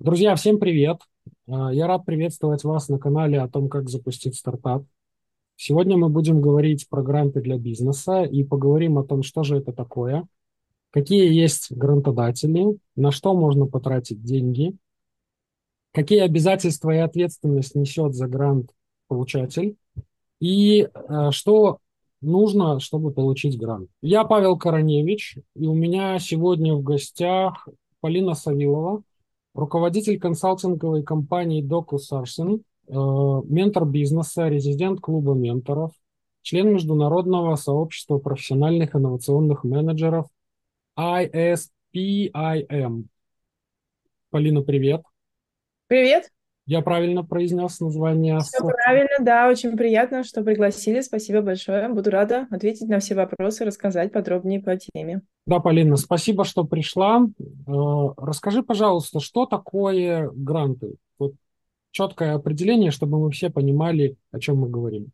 [0.00, 1.02] Друзья, всем привет!
[1.46, 4.86] А, Я рад приветствовать вас на канале о том, как запустить стартап.
[5.56, 9.74] Сегодня мы будем говорить про гранты для бизнеса и поговорим о том, что же это
[9.74, 10.26] такое,
[10.88, 14.74] какие есть грантодатели, на что можно потратить деньги,
[15.92, 18.70] какие обязательства и ответственность несет за грант
[19.06, 19.76] получатель
[20.40, 21.76] и э, что
[22.22, 23.90] нужно, чтобы получить грант.
[24.00, 27.68] Я Павел Короневич, и у меня сегодня в гостях
[28.00, 29.02] Полина Савилова,
[29.60, 35.92] руководитель консалтинговой компании DocuSourcing, э, ментор бизнеса, резидент клуба менторов,
[36.42, 40.26] член международного сообщества профессиональных инновационных менеджеров
[40.98, 41.68] ISPIM.
[44.30, 45.02] Полина, привет.
[45.88, 46.30] Привет.
[46.70, 48.38] Я правильно произнес название?
[48.38, 51.00] Все правильно, да, очень приятно, что пригласили.
[51.00, 51.88] Спасибо большое.
[51.88, 55.22] Буду рада ответить на все вопросы, рассказать подробнее по теме.
[55.46, 57.26] Да, Полина, спасибо, что пришла.
[57.26, 57.72] Э,
[58.16, 60.94] расскажи, пожалуйста, что такое гранты?
[61.18, 61.32] Вот
[61.90, 65.10] четкое определение, чтобы мы все понимали, о чем мы говорим.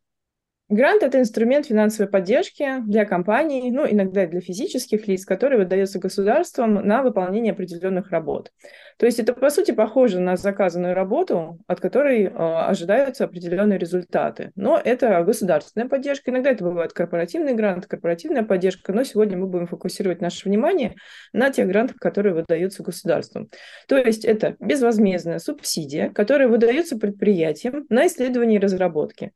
[0.68, 6.00] Грант– это инструмент финансовой поддержки для компаний, ну, иногда и для физических лиц, который выдается
[6.00, 8.50] государством на выполнение определенных работ.
[8.98, 14.50] То есть это, по сути, похоже на заказанную работу, от которой э, ожидаются определенные результаты.
[14.56, 16.32] Но это государственная поддержка.
[16.32, 20.96] Иногда это бывает корпоративный грант, корпоративная поддержка, но сегодня мы будем фокусировать наше внимание
[21.32, 23.50] на тех грантах, которые выдаются государством.
[23.86, 29.32] То есть это безвозмездная субсидия, которая выдается предприятиям на исследование и разработки.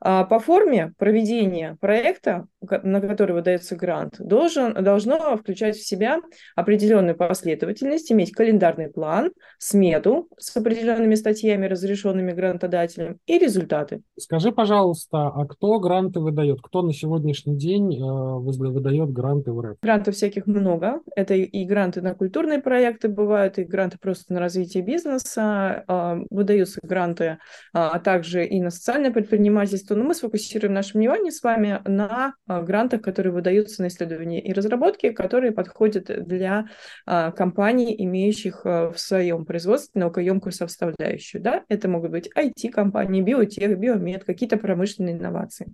[0.00, 6.20] А по форме проведения проекта, на который выдается грант, должен, должно включать в себя
[6.54, 14.02] определенную последовательность, иметь календарный план, смету с определенными статьями, разрешенными грантодателем, и результаты.
[14.18, 16.60] Скажи, пожалуйста, а кто гранты выдает?
[16.62, 19.78] Кто на сегодняшний день э, выдает гранты в РФ?
[19.82, 21.00] Грантов всяких много.
[21.16, 25.84] Это и гранты на культурные проекты бывают, и гранты просто на развитие бизнеса.
[25.88, 27.38] Э, выдаются гранты,
[27.72, 32.34] а также и на социальное предпринимательство производству, но мы сфокусируем наше внимание с вами на
[32.46, 36.66] а, грантах, которые выдаются на исследования и разработки, которые подходят для
[37.06, 41.42] а, компаний, имеющих а, в своем производстве наукоемкую составляющую.
[41.42, 41.64] Да?
[41.68, 45.72] Это могут быть IT-компании, биотех, биомед, какие-то промышленные инновации.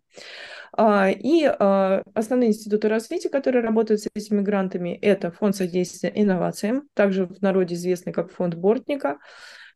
[0.76, 7.40] И основные институты развития, которые работают с этими грантами, это фонд содействия инновациям, также в
[7.42, 9.18] народе известный как фонд Бортника,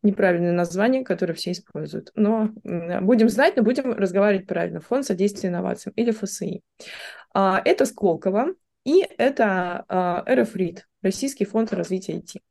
[0.01, 2.11] неправильное название, которое все используют.
[2.15, 4.79] Но будем знать, но будем разговаривать правильно.
[4.79, 6.61] Фонд содействия инновациям или ФСИ.
[7.33, 8.53] А, это Сколково
[8.85, 12.41] и это а, РФРИД, Российский фонд развития IT.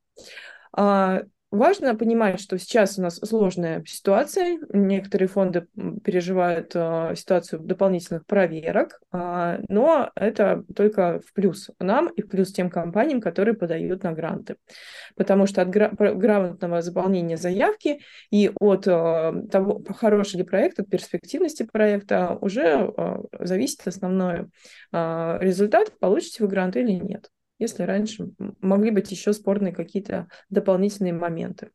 [1.51, 4.59] Важно понимать, что сейчас у нас сложная ситуация.
[4.71, 5.67] Некоторые фонды
[6.05, 12.53] переживают э, ситуацию дополнительных проверок, э, но это только в плюс нам и в плюс
[12.53, 14.57] тем компаниям, которые подают на гранты.
[15.17, 18.01] Потому что от гра- грамотного заполнения заявки
[18.31, 24.49] и от э, того, хороший ли проект, от перспективности проекта уже э, зависит основной
[24.93, 28.31] э, результат, получите вы грант или нет если раньше
[28.61, 31.71] могли быть еще спорные какие-то дополнительные моменты.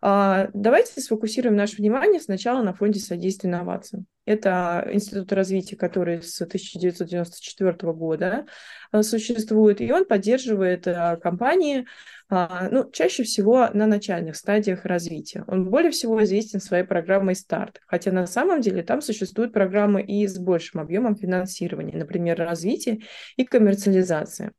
[0.00, 4.06] А, давайте сфокусируем наше внимание сначала на фонде содействия инновациям.
[4.24, 8.46] Это институт развития, который с 1994 года
[8.90, 11.86] а, существует, и он поддерживает а, компании,
[12.28, 15.44] ну, чаще всего на начальных стадиях развития.
[15.46, 20.26] Он более всего известен своей программой «Старт», хотя на самом деле там существуют программы и
[20.26, 23.02] с большим объемом финансирования, например, развитие
[23.36, 24.50] и коммерциализация.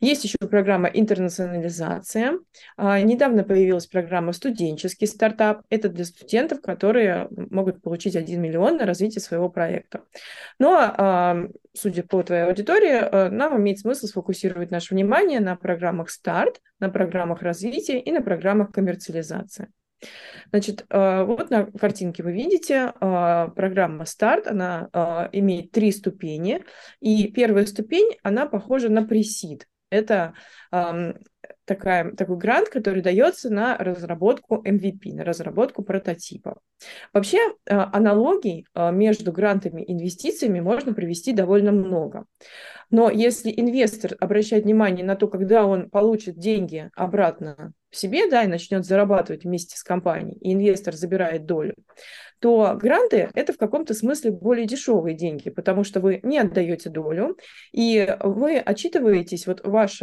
[0.00, 2.38] Есть еще программа «Интернационализация».
[2.76, 5.62] Недавно появилась программа «Студенческий стартап».
[5.70, 10.02] Это для студентов, которые могут получить 1 миллион на развитие своего проекта.
[10.58, 16.60] Но, судя по твоей аудитории, э, нам имеет смысл сфокусировать наше внимание на программах «Старт»,
[16.80, 19.68] на программах развития и на программах коммерциализации.
[20.50, 24.88] Значит, э, вот на картинке вы видите э, программа «Старт», она
[25.32, 26.64] имеет три ступени,
[27.00, 29.66] и первая ступень, она похожа на пресид.
[29.90, 30.34] Это
[31.64, 36.58] такая, такой грант, который дается на разработку MVP, на разработку прототипа.
[37.12, 42.26] Вообще аналогий между грантами и инвестициями можно привести довольно много.
[42.90, 48.48] Но если инвестор обращает внимание на то, когда он получит деньги обратно себе, да, и
[48.48, 51.74] начнет зарабатывать вместе с компанией, и инвестор забирает долю,
[52.40, 57.36] то гранты– это в каком-то смысле более дешевые деньги, потому что вы не отдаете долю,
[57.72, 60.00] и вы отчитываетесь, вот ваш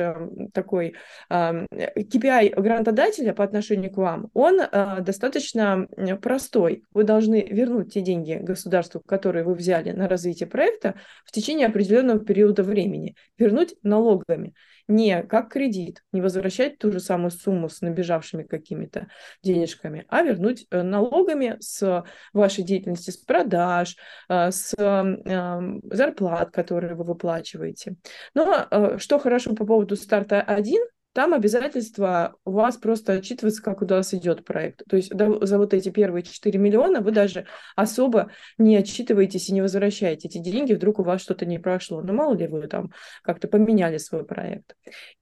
[0.54, 0.96] такой
[1.30, 5.88] э, KPI грантодателя по отношению к вам, он э, достаточно
[6.22, 6.84] простой.
[6.94, 10.96] Вы должны вернуть те деньги государству, которые вы взяли на развитие проекта
[11.26, 14.54] в течение определенного периода времени, вернуть налогами.
[14.88, 19.08] Не как кредит, не возвращать ту же самую сумму с набежавшими какими-то
[19.42, 22.04] денежками, а вернуть э, налогами с
[22.34, 23.96] вашей деятельности, с продаж,
[24.30, 27.96] э, с эм, зарплат, которые вы выплачиваете.
[28.34, 30.82] Но э, что хорошо по поводу старта 1,
[31.14, 34.84] там обязательства у вас просто отчитываться, как у вас идет проект.
[34.90, 37.46] То есть за вот эти первые 4 миллиона вы даже
[37.76, 42.02] особо не отчитываетесь и не возвращаете эти деньги, вдруг у вас что-то не прошло.
[42.02, 44.76] Ну, мало ли вы там как-то поменяли свой проект.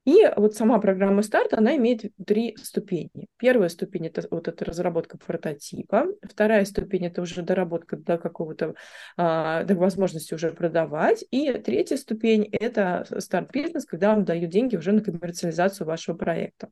[0.06, 3.28] И вот сама программа старт, она имеет три ступени.
[3.38, 6.08] Первая ступень– это вот эта разработка прототипа.
[6.24, 8.76] Вторая ступень– это уже доработка до какого-то,
[9.18, 11.24] а, до возможности уже продавать.
[11.32, 16.70] И третья ступень– это старт-бизнес, когда вам дают деньги уже на коммерциализацию вашего проекта.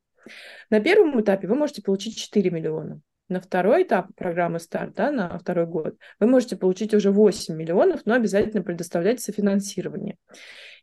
[0.70, 3.02] На первом этапе вы можете получить 4 миллиона.
[3.30, 8.02] На второй этап программы старт, да, на второй год, вы можете получить уже 8 миллионов,
[8.06, 10.18] но обязательно предоставлять софинансирование.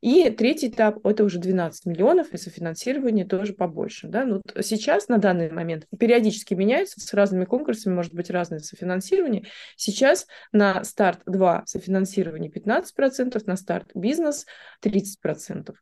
[0.01, 4.07] И третий этап– это уже 12 миллионов, и софинансирование тоже побольше.
[4.07, 4.25] Да?
[4.25, 9.47] Ну, сейчас, на данный момент, периодически меняются, с разными конкурсами может быть разное софинансирование.
[9.75, 14.47] Сейчас на старт 2 софинансирование 15%, на старт бизнес
[14.85, 15.75] 30%.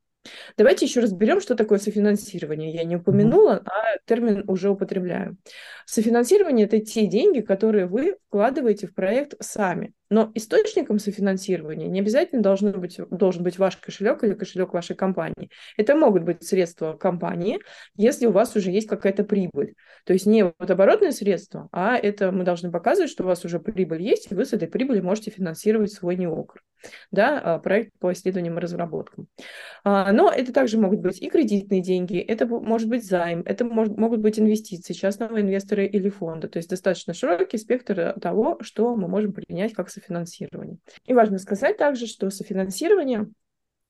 [0.56, 2.72] Давайте еще разберем, что такое софинансирование.
[2.72, 5.36] Я не упомянула, а термин уже употребляю.
[5.86, 9.92] Софинансирование– это те деньги, которые вы вкладываете в проект сами.
[10.10, 15.50] Но источником софинансирования не обязательно должен быть, должен быть ваш кошелек или кошелек вашей компании.
[15.76, 17.58] Это могут быть средства компании,
[17.96, 19.74] если у вас уже есть какая-то прибыль.
[20.04, 23.58] То есть не вот оборотные средства, а это мы должны показывать, что у вас уже
[23.60, 26.60] прибыль есть, и вы с этой прибыли можете финансировать свой неокр
[27.10, 29.26] да, а, проект по исследованиям и разработкам.
[29.84, 33.96] А, но это также могут быть и кредитные деньги, это может быть займ, это может,
[33.96, 36.48] могут быть инвестиции частного инвестора или фонда.
[36.48, 39.88] То есть достаточно широкий спектр того, что мы можем принять как.
[41.04, 43.28] И важно сказать также, что софинансирование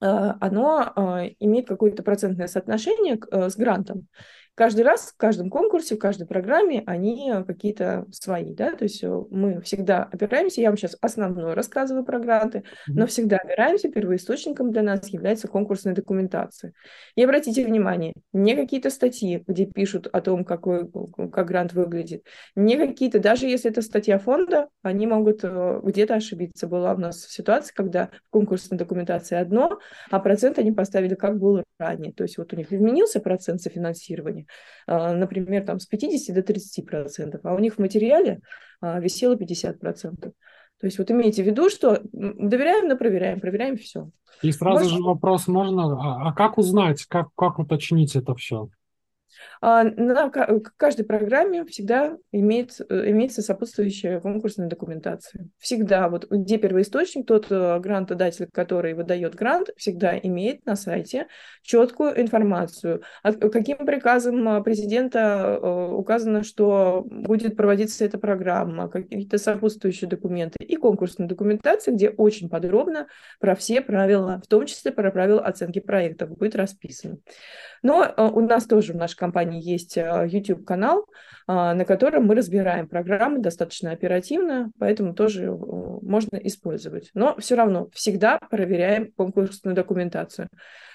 [0.00, 4.08] а, оно имеет какое-то процентное соотношение с грантом
[4.54, 9.22] каждый раз в каждом конкурсе, в каждой программе они какие-то свои, да, то есть э,
[9.30, 14.82] мы всегда опираемся, я вам сейчас основное рассказываю про гранты, но всегда опираемся, первоисточником для
[14.82, 16.72] нас является конкурсная документация.
[17.16, 20.90] И обратите внимание, не какие-то статьи, где пишут о том, какой,
[21.32, 22.24] как грант выглядит,
[22.54, 26.66] не какие-то, даже если это статья фонда, они могут э, где-то ошибиться.
[26.66, 29.78] Была у нас ситуация, когда в конкурсной документации одно,
[30.10, 32.12] а процент они поставили как было ранее.
[32.12, 34.43] То есть вот у них изменился процент софинансирования,
[34.86, 38.40] а, например, там с 50 до 30 процентов, а у них в материале
[38.80, 40.32] а, висело 50 процентов.
[40.80, 44.10] То есть вот имейте в виду, что доверяем, но проверяем, проверяем все.
[44.42, 44.96] И сразу можно...
[44.96, 48.68] же вопрос можно, а, а как узнать, как, как уточнить это все?
[49.66, 50.28] А, на
[50.76, 55.48] каждой программе всегда имеет, э, имеется сопутствующая конкурсная документация.
[55.58, 61.28] Всегда, вот где первоисточник, тот э, грантодатель, который выдает грант, всегда имеет на сайте
[61.62, 70.62] четкую информацию, каким приказом э, президента указано, что будет проводиться эта программа, какие-то сопутствующие документы
[70.62, 73.06] и конкурсная документация, где очень подробно
[73.40, 77.16] про все правила, в том числе про правила оценки проектов, будет расписано.
[77.82, 81.06] Но у нас тоже в нашей компании компании есть э, YouTube-канал,
[81.46, 87.10] а, на котором мы разбираем программы достаточно оперативно, поэтому тоже можно использовать.
[87.14, 90.48] Но все равно всегда проверяем конкурсную документацию.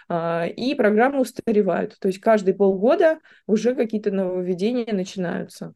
[0.09, 1.97] А, и программы устаревают.
[1.99, 5.73] То есть каждые полгода уже какие-то нововведения начинаются.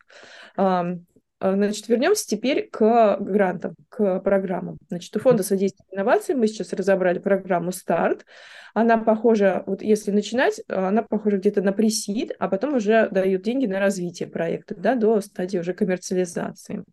[1.43, 4.77] А, значит, вернемся теперь к грантам, к программам.
[4.87, 8.25] Значит, у Фонда содействия инновациям мы сейчас разобрали программу «Старт».
[8.73, 13.65] Она похожа, вот если начинать, она похожа где-то на пресид, а потом уже дают деньги
[13.65, 16.85] на развитие проекта, да, до стадии уже коммерциализации.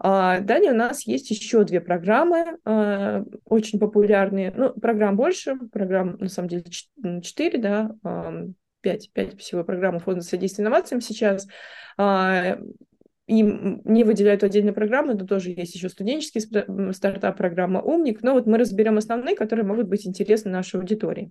[0.00, 2.58] А далее у нас есть еще две программы,
[3.44, 4.52] очень популярные.
[4.54, 6.64] Ну, программ больше, программ, на самом деле,
[7.22, 7.92] четыре, да,
[8.80, 11.46] пять, пять всего программ Фонда содействия инновациям сейчас.
[13.26, 16.40] Им не выделяют отдельные программы, но тоже есть еще студенческий
[16.92, 18.22] стартап-программа «Умник».
[18.22, 21.30] Но вот мы разберем основные, которые могут быть интересны нашей аудитории.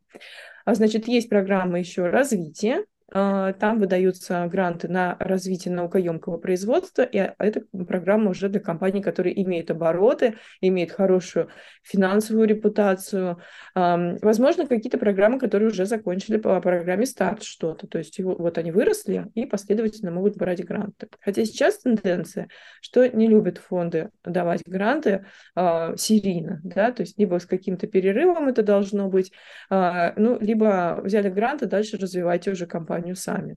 [0.66, 7.62] А, значит, есть программа еще развития, там выдаются гранты на развитие наукоемкого производства, и эта
[7.88, 11.50] программа уже для компаний, которые имеют обороты, имеют хорошую
[11.84, 13.40] финансовую репутацию.
[13.76, 19.28] Возможно, какие-то программы, которые уже закончили по программе старт что-то, то есть вот они выросли
[19.36, 21.08] и последовательно могут брать гранты.
[21.20, 22.50] Хотя сейчас тенденция,
[22.82, 28.48] что не любят фонды давать гранты а, серийно, да, то есть либо с каким-то перерывом
[28.48, 29.32] это должно быть,
[29.70, 33.56] а, ну, либо взяли гранты, дальше развивайте уже компанию компанию сами.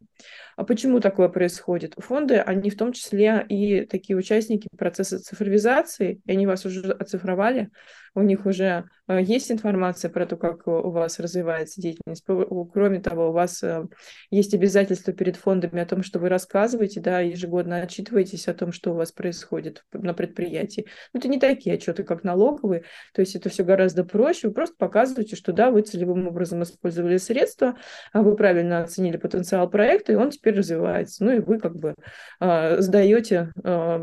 [0.56, 1.94] А почему такое происходит?
[1.98, 7.70] Фонды, они в том числе и такие участники процесса цифровизации, и они вас уже оцифровали,
[8.18, 12.24] у них уже э, есть информация про то, как у вас развивается деятельность.
[12.26, 13.84] Кроме того, у вас э,
[14.30, 18.90] есть обязательства перед фондами о том, что вы рассказываете, да, ежегодно отчитываетесь о том, что
[18.92, 20.86] у вас происходит на предприятии.
[21.12, 22.82] Но это не такие отчеты, как налоговые,
[23.14, 24.48] то есть это все гораздо проще.
[24.48, 27.76] Вы просто показываете, что да, вы целевым образом использовали средства,
[28.12, 31.24] а вы правильно оценили потенциал проекта, и он теперь развивается.
[31.24, 31.94] Ну и вы как бы
[32.40, 33.98] э, сдаете, э,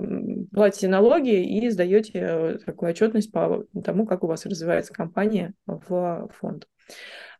[0.53, 6.67] платите налоги и сдаете такую отчетность по тому, как у вас развивается компания в фонд.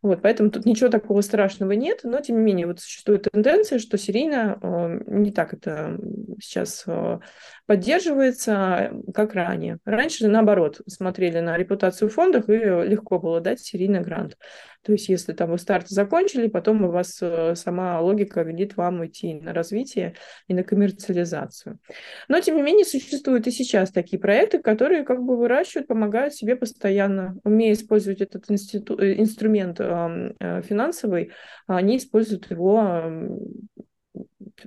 [0.02, 3.96] Вот, поэтому тут ничего такого страшного нет, но тем не менее вот существует тенденция, что
[3.96, 5.98] серийно э, не так это
[6.40, 7.18] сейчас э,
[7.66, 9.78] поддерживается, как ранее.
[9.84, 14.36] Раньше, наоборот, смотрели на репутацию в фондах, и легко было дать серийный грант.
[14.82, 19.04] То есть если там вы старт закончили, потом у вас э, сама логика велит вам
[19.04, 20.14] идти на развитие
[20.46, 21.80] и на коммерциализацию.
[22.28, 26.54] Но, тем не менее, существуют и сейчас такие проекты, которые как бы выращивают, помогают себе
[26.54, 27.36] постоянно.
[27.42, 31.32] Умея использовать этот институт, э, инструмент э, финансовый,
[31.66, 33.02] они используют его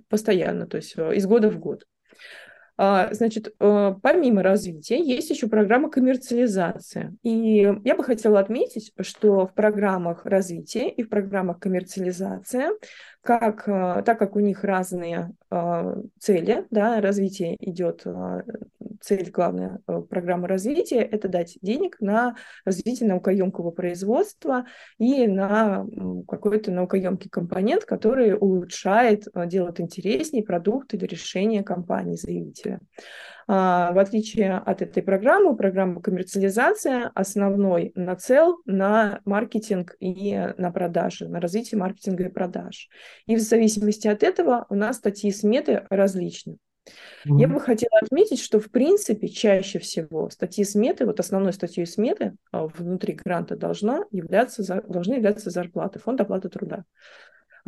[0.09, 1.85] постоянно, то есть из года в год.
[2.81, 7.13] А, значит, э, помимо развития есть еще программа коммерциализации.
[7.23, 12.67] И я бы хотела отметить, что в программах развития и в программах коммерциализации
[13.21, 18.43] как, э, так как у них разные э, цели, да, развитие идет, э,
[19.01, 22.35] цель главная программы развития– это дать денег на
[22.65, 24.65] развитие наукоемкого производства
[24.97, 25.85] и на
[26.27, 32.81] какой-то наукоемкий компонент, который улучшает, делает интереснее продукт или решение компании-заявителя.
[33.51, 41.27] А, в отличие от этой программы, программа коммерциализация основной нацел на маркетинг и на продажи,
[41.27, 42.89] на развитие маркетинга и продаж.
[43.25, 46.57] И в зависимости от этого у нас статьи сметы различны.
[47.25, 47.39] Mm-hmm.
[47.39, 52.35] Я бы хотела отметить, что в принципе чаще всего статьи сметы, вот основной статьей сметы
[52.51, 56.85] а, внутри гранта должна являться, должны являться зарплаты, фонд оплаты труда.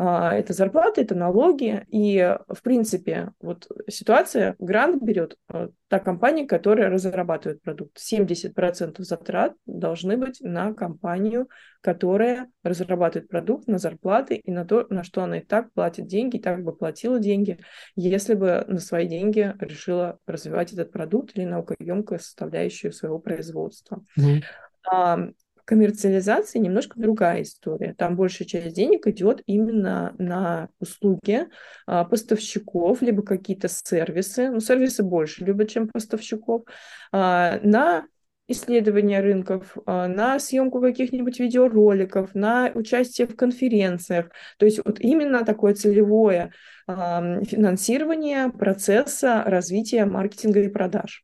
[0.04, 1.86] А, это зарплаты, это налоги.
[1.90, 8.00] И, в принципе, вот ситуация, грант берет а, та компания, которая разрабатывает продукт.
[8.00, 11.50] 70% затрат должны быть на компанию,
[11.82, 16.38] которая разрабатывает продукт, на зарплаты и на то, на что она и так платит деньги,
[16.38, 17.60] и так бы платила деньги,
[17.96, 24.04] если бы на свои деньги решила развивать этот продукт или наукоемкую составляющую своего производства.
[24.20, 25.34] Mm-hmm
[25.66, 27.94] коммерциализации немножко другая история.
[27.98, 31.48] Там большая часть денег идет именно на услуги
[31.88, 34.50] а, поставщиков, либо какие-то сервисы.
[34.50, 36.64] Ну, сервисы больше любят, чем поставщиков.
[37.12, 38.06] А, на
[38.48, 44.30] исследования рынков, а, на съемку каких-нибудь видеороликов, на участие в конференциях.
[44.58, 46.52] То есть вот именно такое целевое
[46.88, 51.24] финансирование процесса развития маркетинга и продаж.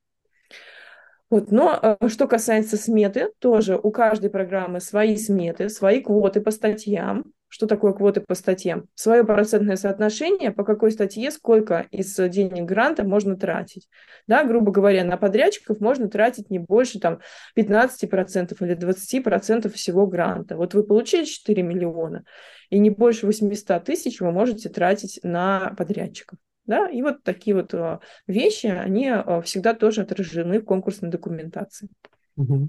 [1.29, 1.51] Вот.
[1.51, 7.25] Но э, что касается сметы, тоже у каждой программы свои сметы, свои квоты по статьям.
[7.49, 8.87] Что такое квоты по статьям?
[8.93, 13.87] Свое процентное соотношение, по какой статье сколько из денег гранта можно тратить.
[14.27, 17.19] Да, грубо говоря, на подрядчиков можно тратить не больше там,
[17.57, 20.57] 15% или 20% всего гранта.
[20.57, 22.25] Вот вы получили 4 миллиона,
[22.69, 26.37] и не больше 800 тысяч вы можете тратить на подрядчиков.
[26.67, 26.89] Да?
[26.89, 31.87] И вот такие вот э, вещи, они э, всегда тоже отражены в конкурсной документации.
[32.35, 32.67] Угу.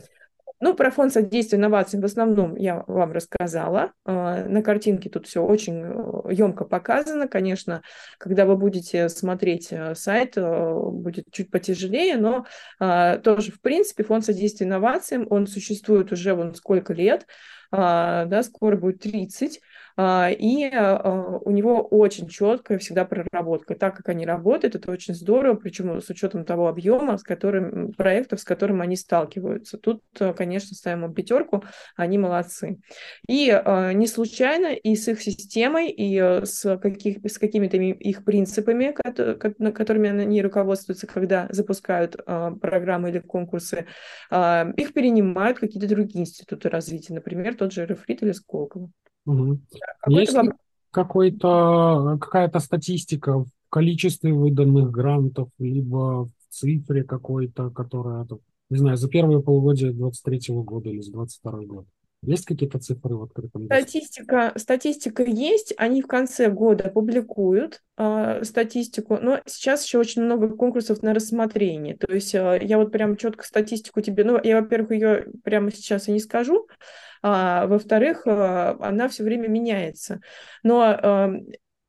[0.60, 3.92] Ну, про фонд содействия инновациям в основном я вам рассказала.
[4.06, 5.80] Э, на картинке тут все очень
[6.32, 7.26] емко показано.
[7.26, 7.82] Конечно,
[8.18, 12.46] когда вы будете смотреть сайт, будет чуть потяжелее, но
[12.78, 17.26] тоже, в принципе, фонд содействия инновациям, он существует уже вон сколько лет,
[17.72, 19.60] да, скоро будет 30.
[20.00, 23.74] А, и а, у него очень четкая всегда проработка.
[23.74, 28.38] Так как они работают, это очень здорово, причем с учетом того объема, с которым, проектов,
[28.38, 29.76] с которым они сталкиваются.
[29.76, 30.04] Тут,
[30.36, 31.64] конечно, ставим им пятерку,
[31.96, 32.78] они молодцы.
[33.26, 38.94] И а, не случайно и с их системой, и с, каких, с какими-то их принципами,
[39.72, 43.86] которыми они руководствуются, когда запускают программы или конкурсы,
[44.30, 48.90] их перенимают какие-то другие институты развития, например, тот же Рефрит или Сколково.
[49.28, 49.61] Угу.
[50.08, 50.50] Есть ли
[50.90, 58.26] какой-то, какая-то статистика в количестве выданных грантов, либо в цифре какой-то, которая,
[58.70, 61.87] не знаю, за первое полугодие 23 года или за 22 год?
[62.22, 69.18] Есть какие-то цифры в открытом Статистика, статистика есть, они в конце года публикуют э, статистику,
[69.22, 71.96] но сейчас еще очень много конкурсов на рассмотрение.
[71.96, 76.08] То есть э, я вот прям четко статистику тебе, ну, я, во-первых, ее прямо сейчас
[76.08, 76.66] и не скажу,
[77.22, 80.20] а, во-вторых, а, она все время меняется.
[80.62, 81.32] Но а,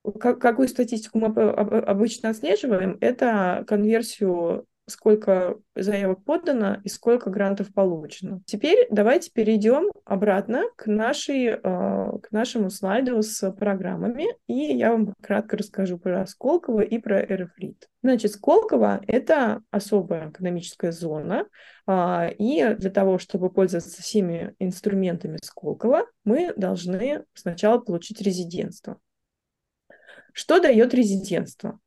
[0.03, 8.41] какую статистику мы обычно отслеживаем, это конверсию сколько заявок подано и сколько грантов получено.
[8.45, 15.57] Теперь давайте перейдем обратно к, нашей, к нашему слайду с программами, и я вам кратко
[15.57, 17.87] расскажу про Сколково и про Аэрофлит.
[18.01, 21.45] Значит, Сколково– это особая экономическая зона,
[21.87, 28.99] и для того, чтобы пользоваться всеми инструментами Сколково, мы должны сначала получить резидентство.
[30.33, 31.79] Что дает резидентство?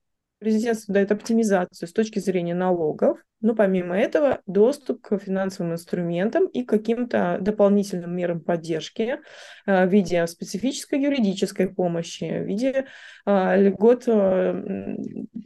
[0.42, 6.64] Резидентство дает оптимизацию с точки зрения налогов, но помимо этого доступ к финансовым инструментам и
[6.64, 9.20] каким-то дополнительным мерам поддержки
[9.66, 12.86] э, в виде специфической юридической помощи, в виде
[13.24, 14.96] э, льгот э,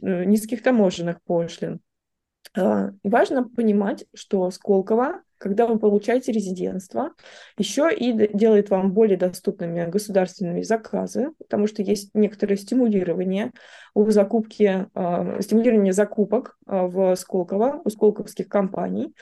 [0.01, 1.79] низких таможенных пошлин.
[3.03, 7.11] Важно понимать, что Сколково когда вы получаете резидентство,
[7.57, 13.51] еще и делает вам более доступными государственные заказы, потому что есть некоторое стимулирование
[13.93, 19.13] у закупки, э, стимулирование закупок э, в Сколково, у сколковских компаний.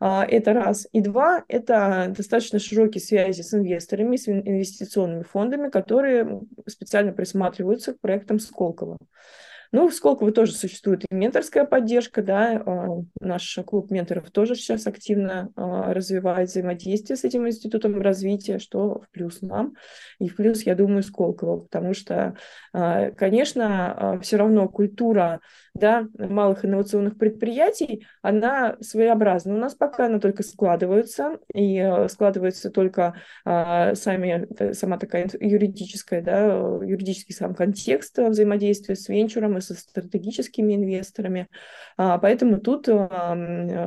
[0.00, 0.86] Это раз.
[0.92, 8.00] И два, это достаточно широкие связи с инвесторами, с инвестиционными фондами, которые специально присматриваются к
[8.00, 8.98] проектам Сколково.
[9.74, 14.86] Ну, в Сколково тоже существует и менторская поддержка, да, а, наш клуб менторов тоже сейчас
[14.86, 19.74] активно а, развивает взаимодействие с этим институтом развития, что в плюс нам
[20.20, 22.36] и в плюс, я думаю, Сколково, потому что,
[22.72, 25.40] а, конечно, все равно культура
[25.74, 29.54] да, малых инновационных предприятий, она своеобразна.
[29.54, 36.44] У нас пока она только складывается, и складывается только сами, э, сама такая юридическая, да,
[36.80, 41.48] юридический сам контекст взаимодействия с венчуром и со стратегическими инвесторами.
[41.96, 42.88] А, поэтому тут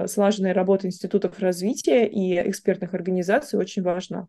[0.07, 4.27] слаженная работа институтов развития и экспертных организаций очень важна.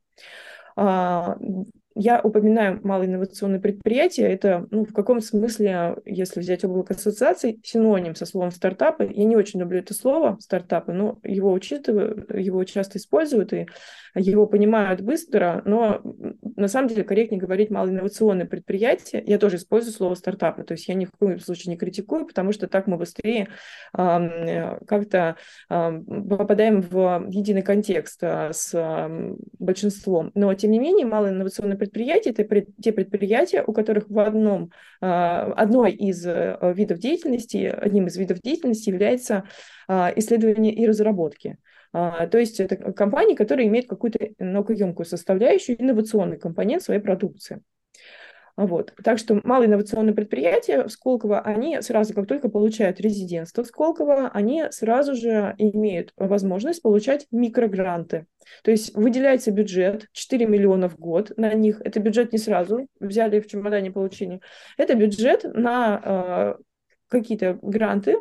[2.00, 4.23] Я упоминаю малоинновационные предприятия.
[4.23, 9.11] Это ну, в каком смысле, если взять облако ассоциаций, синоним со словом стартапы.
[9.12, 13.67] Я не очень люблю это слово стартапы, но его учитываю, его часто используют и
[14.14, 16.00] его понимают быстро, но
[16.57, 19.23] на самом деле корректнее говорить малоинновационные предприятия.
[19.26, 22.52] Я тоже использую слово стартапы, то есть я ни в коем случае не критикую, потому
[22.52, 23.49] что так мы быстрее
[23.97, 25.37] э, как-то
[25.69, 29.09] э, попадаем в единый контекст э, с
[29.59, 30.31] большинством.
[30.35, 34.70] Но тем не менее малоинновационные предприятия предприятий– это те предприятия, у которых в одном,
[35.01, 39.44] а, одной из э, видов деятельности, одним из видов деятельности является
[39.88, 41.59] а, исследование и разработки.
[41.92, 47.62] А, то есть это компании, которые имеют какую-то наукоемкую составляющую, инновационный компонент своей продукции.
[48.59, 48.92] Вот.
[49.05, 54.31] Так что малые инновационные предприятия в Сколково, они сразу, как только получают резидентство в Сколково,
[54.35, 58.27] они сразу же имеют возможность получать микрогранты.
[58.64, 61.81] То есть выделяется бюджет 4 миллиона в год на них.
[61.85, 64.40] Это бюджет не сразу взяли в чемодане получения.
[64.77, 66.62] Это бюджет на э,
[67.07, 68.16] какие-то гранты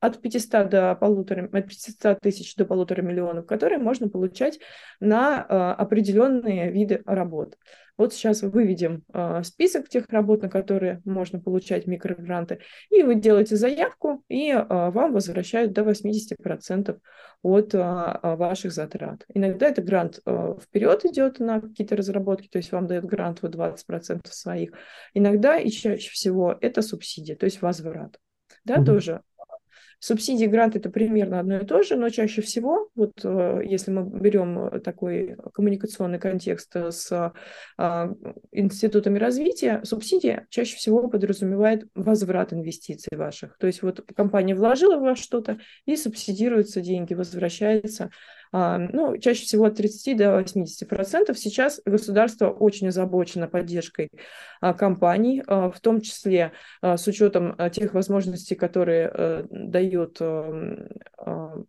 [0.00, 4.58] от 500 до полутора, от 500 тысяч до полутора миллионов, которые можно получать
[4.98, 7.56] на э, определенные виды работ.
[7.96, 13.56] Вот сейчас выведем э, список тех работ, на которые можно получать микрогранты, и вы делаете
[13.56, 16.98] заявку, и э, вам возвращают до 80%
[17.42, 17.78] от э,
[18.22, 19.24] ваших затрат.
[19.32, 23.46] Иногда это грант э, вперед идет на какие-то разработки, то есть вам дают грант в
[23.46, 24.72] 20% своих.
[25.14, 28.18] Иногда и чаще всего это субсидия, то есть возврат.
[28.64, 28.84] Да, mm-hmm.
[28.84, 29.22] тоже
[29.98, 34.04] Субсидии, грант– это примерно одно и то же, но чаще всего, вот э, если мы
[34.04, 37.32] берем такой коммуникационный контекст с
[37.78, 38.10] а,
[38.52, 43.56] институтами развития, субсидия чаще всего подразумевает возврат инвестиций ваших.
[43.58, 48.10] То есть вот компания вложила в вас что-то, и субсидируются деньги, возвращается а,
[48.52, 51.38] ну, чаще всего от 30 до 80 процентов.
[51.38, 54.10] Сейчас государство очень озабочено поддержкой
[54.60, 60.18] а, компаний, а, в том числе с учетом тех возможностей, которые э, дают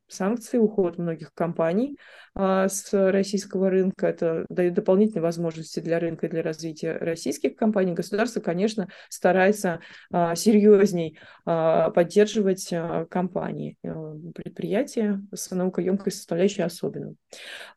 [0.08, 1.98] санкции, уход многих компаний
[2.38, 4.08] с российского рынка.
[4.08, 7.94] Это дает дополнительные возможности для рынка и для развития российских компаний.
[7.94, 9.80] Государство, конечно, старается
[10.12, 12.72] серьезней поддерживать
[13.10, 13.90] компании, э,
[14.36, 17.16] предприятия с наукоемкой составляющей особенно.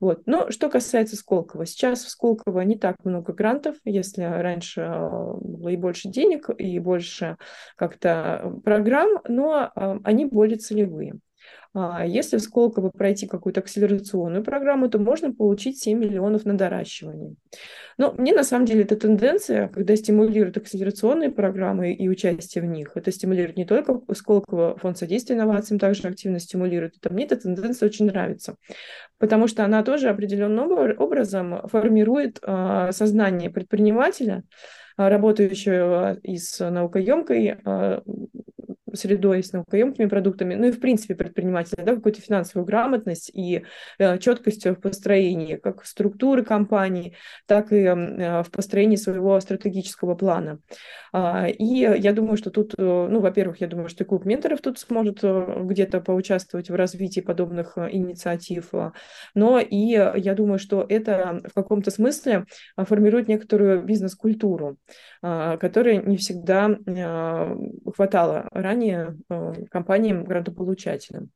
[0.01, 0.27] Вот.
[0.27, 5.68] Но что касается Сколково, сейчас в Сколково не так много грантов, если раньше а, было
[5.68, 7.37] и больше денег, и больше
[7.77, 11.14] как-то программ, но а, они более целевые.
[11.72, 17.34] А, если в Сколково пройти какую-то акселерационную программу, то можно получить 7 миллионов на доращивание.
[17.96, 22.92] Но мне на самом деле эта тенденция, когда стимулируют акселерационные программы и участие в них,
[22.96, 26.96] это стимулирует не только Сколково, фонд содействия инновациям также активно стимулирует.
[27.00, 28.56] Это, мне эта тенденция очень нравится,
[29.18, 34.42] потому что она тоже определенным образом формирует а, сознание предпринимателя,
[34.96, 37.58] а, работающего и с наукоемкой
[38.94, 43.64] средой, с наукоемкими продуктами, ну и в принципе предпринимателя, да, какую-то финансовую грамотность и
[43.98, 50.61] э, четкость в построении как структуры компании, так и э, в построении своего стратегического плана.
[51.12, 54.61] А, и я думаю, что тут, э, ну, во-первых, я думаю, что и клуб менторов
[54.61, 58.70] тут сможет э, где-то поучаствовать в развитии подобных э, инициатив,
[59.35, 62.44] но и я думаю, что это в каком-то смысле
[62.76, 64.76] формирует некоторую бизнес-культуру,
[65.22, 66.78] которой не всегда
[67.94, 69.16] хватало ранее
[69.70, 71.30] компаниям грантополучателям.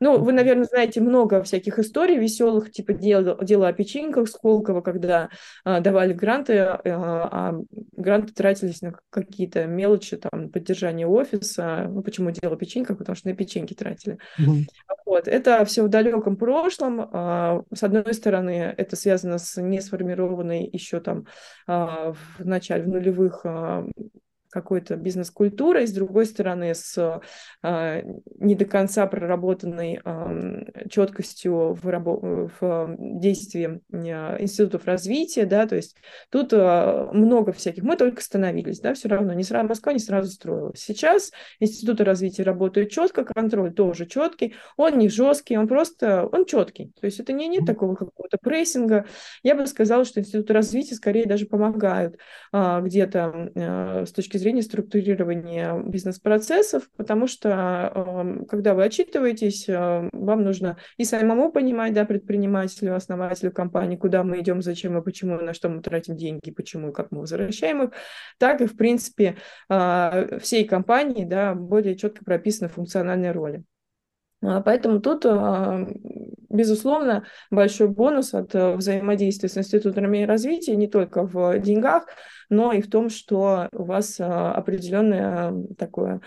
[0.00, 5.28] Ну, вы, наверное, знаете много всяких историй веселых, типа дело, дело о печеньках Сколково, когда
[5.64, 7.54] давали гранты, а
[7.92, 11.86] гранты тратились на какие-то мелочи, там, поддержание офиса.
[11.88, 12.98] Ну, почему дело печеньках?
[12.98, 14.18] Потому что на печеньки тратили.
[14.40, 14.64] Mm-hmm.
[15.04, 15.26] Вот.
[15.26, 17.08] Это все в далеком прошлом.
[17.12, 21.26] А, с одной стороны, это связано с несформированной еще там
[21.66, 23.84] а, в начале, в нулевых а,
[24.50, 27.20] какой-то бизнес-культурой, с другой стороны, с
[27.62, 28.02] э,
[28.38, 35.76] не до конца проработанной э, четкостью в, рабо- в действии э, институтов развития, да, то
[35.76, 35.96] есть
[36.30, 40.30] тут э, много всяких, мы только становились, да, все равно, не сразу, Москва не сразу
[40.30, 40.80] строилась.
[40.80, 41.30] Сейчас
[41.60, 47.06] институты развития работают четко, контроль тоже четкий, он не жесткий, он просто, он четкий, то
[47.06, 49.06] есть это не нет такого какого-то прессинга.
[49.42, 52.16] Я бы сказала, что институты развития скорее даже помогают
[52.52, 60.08] э, где-то э, с точки зрения структурирования бизнес-процессов, потому что эм, когда вы отчитываетесь, э,
[60.12, 65.36] вам нужно и самому понимать, да, предпринимателю, основателю компании, куда мы идем, зачем и почему,
[65.40, 67.90] на что мы тратим деньги, почему и как мы возвращаем их,
[68.38, 69.36] так и, в принципе,
[69.68, 73.64] э, всей компании, да, более четко прописаны функциональные роли.
[74.40, 75.86] А, поэтому тут, а,
[76.48, 82.06] безусловно, большой бонус от э, взаимодействия с институтами развития не только в деньгах,
[82.48, 86.20] но и в том, что у вас а, определенное такое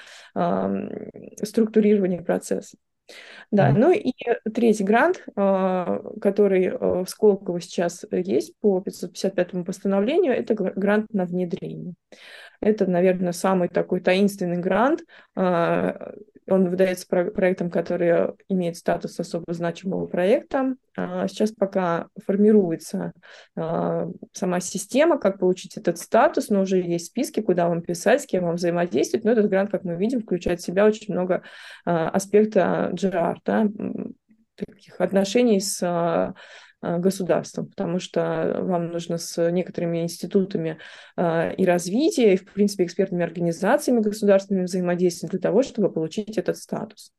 [1.44, 2.78] структурирование процесса.
[3.50, 3.78] Да, mm-hmm.
[3.78, 4.14] ну и
[4.54, 11.96] третий грант, который э, в Сколково сейчас есть по 555 постановлению, это грант на внедрение.
[12.62, 15.02] Это, наверное, самый такой таинственный грант,
[16.52, 20.76] он выдается проектом, который имеет статус особо значимого проекта.
[20.97, 23.13] А сейчас пока формируется
[23.56, 28.26] а, сама система, как получить этот статус, но уже есть списки, куда вам писать, с
[28.26, 29.24] кем вам взаимодействовать.
[29.24, 31.43] Но этот грант, как мы видим, включает в себя очень много
[31.86, 33.67] а, аспекта GR, да,
[34.56, 35.82] таких отношений с
[36.82, 40.78] государством, потому что вам нужно с некоторыми институтами
[41.17, 46.58] э, и развития, и, в принципе, экспертными организациями государственными взаимодействовать для того, чтобы получить этот
[46.58, 47.12] статус.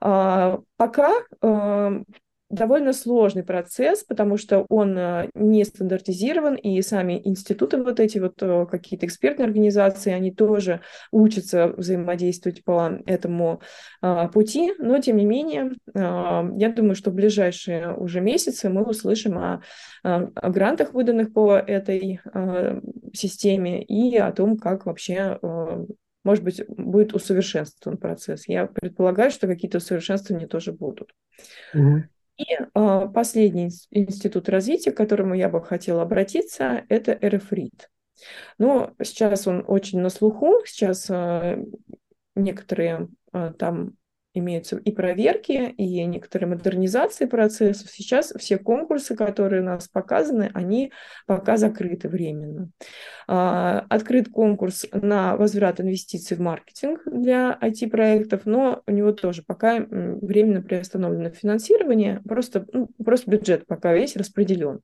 [0.00, 2.02] А, пока э,
[2.50, 8.42] довольно сложный процесс, потому что он э, не стандартизирован, и сами институты, вот эти вот
[8.42, 10.80] э, какие-то экспертные организации, они тоже
[11.12, 13.60] учатся взаимодействовать по этому
[14.00, 18.82] а, пути, но тем не менее, а, я думаю, что в ближайшие уже месяцы мы
[18.82, 19.62] услышим о,
[20.02, 22.80] о грантах, выданных по этой а,
[23.12, 25.38] системе, и о том, как вообще
[26.22, 28.46] может быть, будет усовершенствован процесс.
[28.46, 31.14] Я предполагаю, что какие-то усовершенствования тоже будут.
[31.72, 32.02] Угу.
[32.40, 37.90] И э, последний институт развития, к которому я бы хотела обратиться, это РФРИД.
[38.56, 41.62] Но сейчас он очень на слуху, сейчас э,
[42.34, 43.92] некоторые э, там
[44.34, 47.90] имеются и проверки, и некоторые модернизации процессов.
[47.90, 50.92] Сейчас все конкурсы, которые у нас показаны, они
[51.26, 52.70] пока закрыты временно.
[53.26, 59.80] А, открыт конкурс на возврат инвестиций в маркетинг для IT-проектов, но у него тоже пока
[59.80, 64.80] временно приостановлено финансирование, просто, ну, просто бюджет пока весь распределен.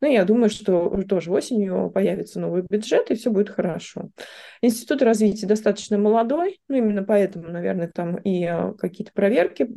[0.00, 4.10] Но я думаю, что тоже осенью появится новый бюджет, и все будет хорошо.
[4.60, 9.68] Институт развития достаточно молодой, ну именно поэтому, наверное, там и а, какие-то проверки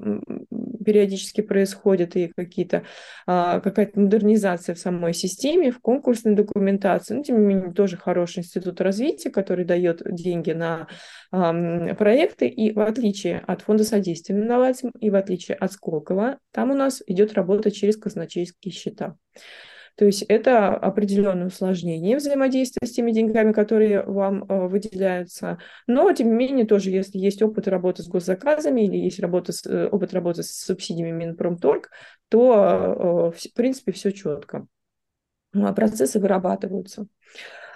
[0.84, 2.84] периодически происходят, и какие-то,
[3.28, 7.14] а, какая-то модернизация в самой системе, в конкурсной документации.
[7.14, 10.88] Но, тем не менее, тоже хороший институт развития, который дает деньги на
[11.32, 16.74] проекты, и в отличие от фонда содействия инновациям, и в отличие от Сколково, там у
[16.74, 19.16] нас идет работа через казначейские счета.
[20.00, 25.58] То есть это определенное усложнение взаимодействия с теми деньгами, которые вам э, выделяются.
[25.88, 29.66] Но, тем не менее, тоже, если есть опыт работы с госзаказами или есть работа с,
[29.66, 31.90] э, опыт работы с субсидиями Минпромторг,
[32.30, 34.68] то, э, в принципе, все четко.
[35.54, 37.06] А процессы вырабатываются.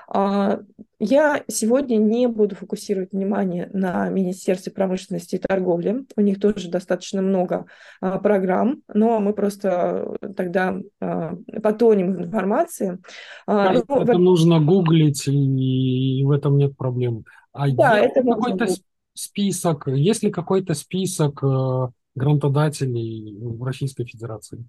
[0.07, 0.59] А,
[0.99, 6.05] я сегодня не буду фокусировать внимание на Министерстве промышленности и торговли.
[6.15, 7.65] У них тоже достаточно много
[8.01, 12.99] а, программ, но мы просто тогда а, потонем в информации.
[13.47, 14.19] А, ну, это в...
[14.19, 17.25] нужно гуглить, и в этом нет проблем.
[17.51, 18.67] А да, это какой-то
[19.13, 24.65] список, есть ли какой-то список э, грантодателей в Российской Федерации?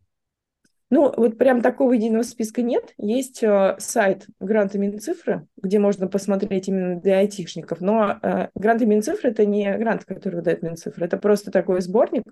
[0.91, 2.93] Ну, вот прям такого единого списка нет.
[2.99, 7.81] Есть э, сайт гранты Минцифры, где можно посмотреть именно для айтишников.
[7.81, 11.07] Но э, гранты Минцифры– это не грант, который выдает Минцифра.
[11.07, 12.25] Это просто такой сборник,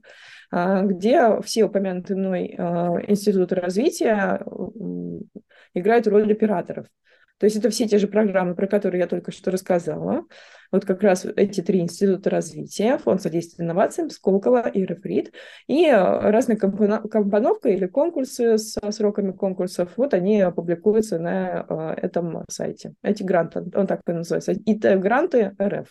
[0.52, 2.62] э, где все упомянутые мной э,
[3.08, 4.50] институты развития э,
[5.74, 6.86] играют роль операторов.
[7.42, 10.26] То есть это все те же программы, про которые я только что рассказала.
[10.70, 15.32] Вот как раз эти три института развития, Фонд содействия инновациям, Сколково и Рефрит,
[15.66, 22.44] и э, разные компоновка или конкурсы с сроками конкурсов, вот они публикуются на э, этом
[22.48, 22.94] сайте.
[23.02, 25.88] Эти гранты, он так и называется, и гранты РФ.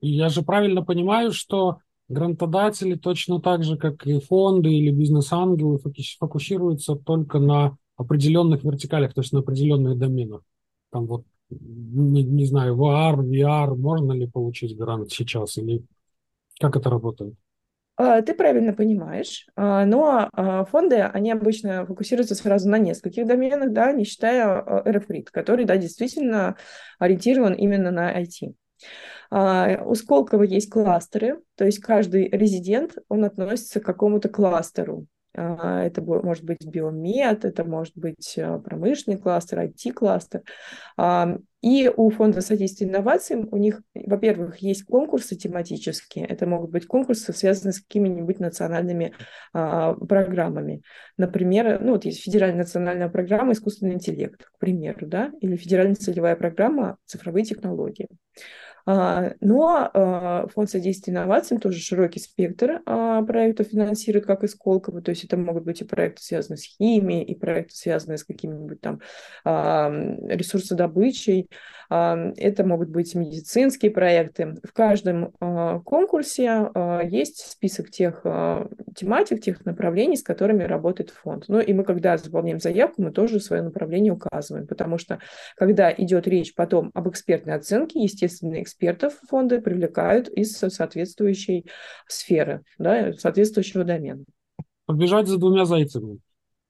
[0.00, 5.78] Я же правильно понимаю, что грантодатели точно так же, как и фонды или бизнес-ангелы,
[6.18, 10.40] фокусируются только на определенных вертикалях, то есть на определенных доменах
[10.94, 15.84] там вот, не, не знаю, VR, VR, можно ли получить грант сейчас или
[16.60, 17.34] как это работает?
[17.96, 23.72] А, ты правильно понимаешь, а, но а, фонды, они обычно фокусируются сразу на нескольких доменах,
[23.72, 26.56] да, не считая RFRIT, который, да, действительно
[27.00, 28.54] ориентирован именно на IT.
[29.30, 35.08] У Сколково есть кластеры, то есть каждый резидент, он относится к какому-то кластеру.
[35.36, 40.42] А, это может быть биомед, это может быть а, промышленный кластер, IT-кластер.
[41.64, 46.26] И у Фонда содействия инновациям у них, во-первых, есть конкурсы тематические.
[46.26, 49.14] Это могут быть конкурсы, связанные с какими-нибудь национальными
[49.54, 50.82] а, программами.
[51.16, 56.36] Например, ну вот есть федеральная национальная программа «Искусственный интеллект», к примеру, да, или федеральная целевая
[56.36, 58.08] программа «Цифровые технологии».
[58.86, 65.00] А, но а, фонд содействия инновациям тоже широкий спектр а, проектов финансирует, как и Сколково,
[65.00, 68.80] то есть это могут быть и проекты, связанные с химией, и проекты, связанные с какими-нибудь
[68.80, 69.00] там
[69.44, 71.48] ресурсодобычей,
[71.88, 74.56] это могут быть медицинские проекты.
[74.62, 75.32] В каждом
[75.84, 76.70] конкурсе
[77.04, 78.22] есть список тех
[78.96, 81.44] тематик, тех направлений, с которыми работает фонд.
[81.48, 85.18] Ну и мы, когда заполняем заявку, мы тоже свое направление указываем, потому что
[85.56, 91.66] когда идет речь потом об экспертной оценке, естественно, экспертов фонды привлекают из соответствующей
[92.06, 94.24] сферы, да, соответствующего домена.
[94.86, 96.18] Побежать за двумя зайцами.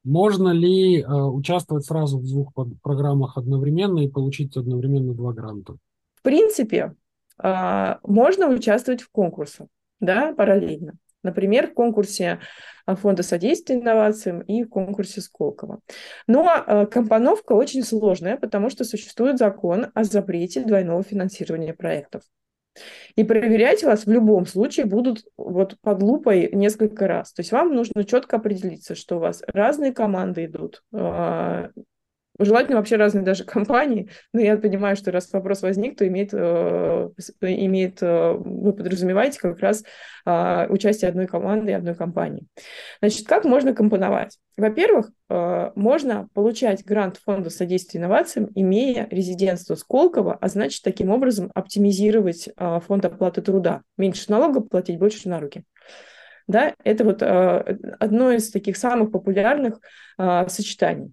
[0.04, 5.76] Можно ли э, участвовать сразу в двух программах одновременно и получить одновременно два гранта?
[6.14, 6.94] В принципе,
[7.42, 9.66] э, можно участвовать в конкурсах,
[10.00, 10.94] да, параллельно.
[11.24, 12.38] Например, в конкурсе
[12.86, 15.80] э, Фонда содействия инновациям и в конкурсе Сколково.
[16.26, 22.22] Но э, компоновка очень сложная, потому что существует закон о запрете двойного финансирования проектов.
[23.16, 27.32] И проверять вас в любом случае будут вот под лупой несколько раз.
[27.32, 31.70] То есть вам нужно четко определиться, что у вас разные команды идут, а,
[32.38, 37.08] Желательно вообще разные даже компании, но я понимаю, что раз вопрос возник, то имеет, э,
[37.40, 39.84] имеет э, вы подразумеваете как раз
[40.26, 42.46] э, участие одной команды и одной компании.
[43.00, 44.38] Значит, как можно компоновать?
[44.56, 51.52] Во-первых, э, можно получать грант Фонда содействия инновациям, имея резидентство Сколково, а значит, таким образом
[51.54, 53.82] оптимизировать э, фонд оплаты труда.
[53.96, 55.64] Меньше налогов платить, больше на руки.
[56.46, 59.78] Да, это вот одно из таких самых популярных
[60.18, 61.12] э, сочетаний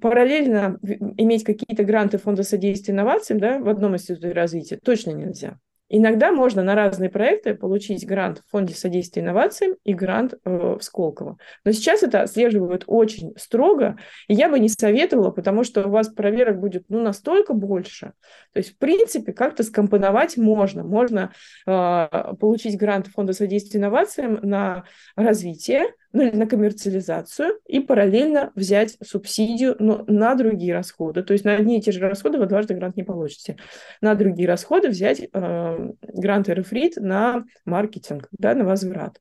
[0.00, 5.58] параллельно иметь какие-то гранты Фонда содействия инновациям да, в одном институте развития точно нельзя.
[5.92, 10.80] Иногда можно на разные проекты получить грант в Фонде содействия инновациям и грант э, в
[10.82, 11.36] Сколково.
[11.64, 13.98] Но сейчас это отслеживают очень строго,
[14.28, 18.12] и я бы не советовала, потому что у вас проверок будет ну, настолько больше.
[18.52, 20.84] То есть, в принципе, как-то скомпоновать можно.
[20.84, 21.32] Можно
[21.66, 24.84] э, получить грант Фонда содействия инновациям на
[25.16, 31.22] развитие, ну или на коммерциализацию, и параллельно взять субсидию но на другие расходы.
[31.22, 33.56] То есть на одни и те же расходы вы дважды грант не получите.
[34.00, 39.20] На другие расходы взять э, грант РФРИТ на маркетинг, да, на возврат.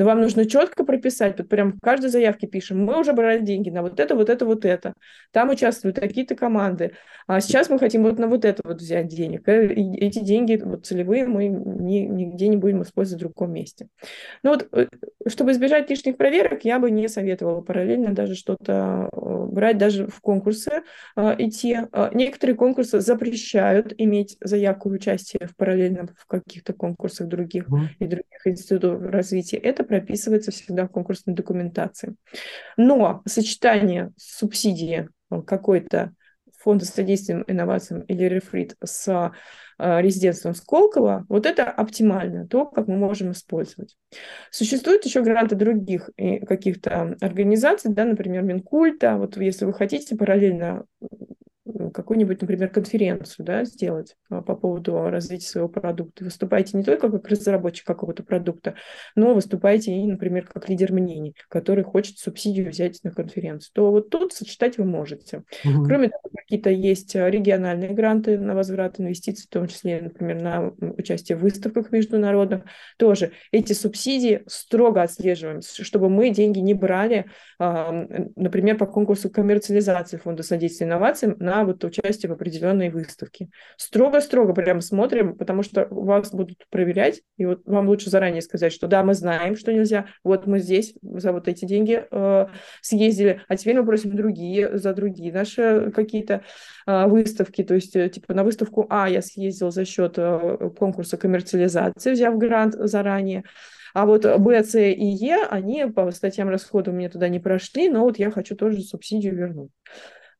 [0.00, 3.68] Но вам нужно четко прописать, вот прям в каждой заявке пишем, мы уже брали деньги
[3.68, 4.94] на вот это, вот это, вот это.
[5.30, 6.92] Там участвуют такие-то команды.
[7.26, 9.46] А сейчас мы хотим вот на вот это вот взять денег.
[9.46, 13.88] Э, и эти деньги вот целевые мы ни, нигде не будем использовать в другом месте.
[14.42, 14.86] Ну вот, э,
[15.28, 20.22] чтобы избежать лишних проверок, я бы не советовала параллельно даже что-то э, брать, даже в
[20.22, 20.82] конкурсы
[21.14, 21.76] идти.
[22.14, 27.80] Некоторые конкурсы запрещают иметь заявку в участие в параллельно в каких-то конкурсах других mm.
[27.98, 29.58] и других институтов развития.
[29.58, 32.14] Это прописывается всегда в конкурсной документации.
[32.76, 36.12] Но сочетание субсидии э, какой-то
[36.58, 42.98] фонда содействия инновациям или рефрит с э, резидентством Сколково, вот это оптимально, то, как мы
[42.98, 43.96] можем использовать.
[44.52, 46.10] Существуют еще гранты других
[46.46, 49.16] каких-то организаций, да, например, Минкульта.
[49.16, 50.84] Вот если вы хотите параллельно
[51.92, 56.24] какую-нибудь, например, конференцию да, сделать по поводу развития своего продукта.
[56.24, 58.74] Выступаете не только как разработчик какого-то продукта,
[59.16, 63.70] но выступаете и, например, как лидер мнений, который хочет субсидию взять на конференцию.
[63.72, 65.44] То вот тут сочетать вы можете.
[65.64, 65.84] Угу.
[65.84, 71.38] Кроме того, какие-то есть региональные гранты на возврат инвестиций, в том числе, например, на участие
[71.38, 72.64] в выставках международных.
[72.98, 77.26] Тоже эти субсидии строго отслеживаем, чтобы мы деньги не брали,
[77.58, 83.48] например, по конкурсу коммерциализации фонда содействия инновациям на вот участие в определенной выставке.
[83.76, 88.86] Строго-строго прямо смотрим, потому что вас будут проверять, и вот вам лучше заранее сказать, что
[88.86, 92.46] да, мы знаем, что нельзя, вот мы здесь за вот эти деньги э,
[92.82, 96.42] съездили, а теперь мы просим другие, за другие наши какие-то
[96.86, 101.16] э, выставки, то есть э, типа на выставку А я съездил за счет э, конкурса
[101.16, 103.44] коммерциализации, взяв грант заранее,
[103.94, 108.02] а вот Б, С и Е, они по статьям расходов мне туда не прошли, но
[108.02, 109.70] вот я хочу тоже субсидию вернуть.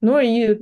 [0.00, 0.54] Ну и,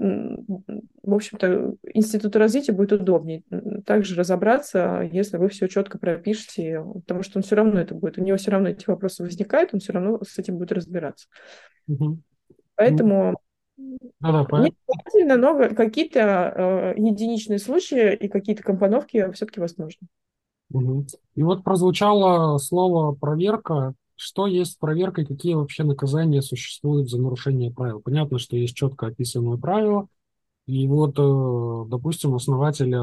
[1.03, 3.43] в общем-то, институту развития будет удобнее
[3.87, 8.23] также разобраться, если вы все четко пропишете, потому что он все равно это будет, у
[8.23, 11.29] него все равно эти вопросы возникают, он все равно с этим будет разбираться.
[11.87, 12.19] Угу.
[12.75, 13.37] Поэтому
[13.77, 20.09] да, да, не обязательно, но какие-то э, единичные случаи и какие-то компоновки все-таки возможны.
[20.71, 21.07] Угу.
[21.37, 23.95] И вот прозвучало слово проверка.
[24.21, 28.01] Что есть проверка и какие вообще наказания существуют за нарушение правил?
[28.01, 30.09] Понятно, что есть четко описанные правила,
[30.67, 32.99] и вот, э, допустим, основатели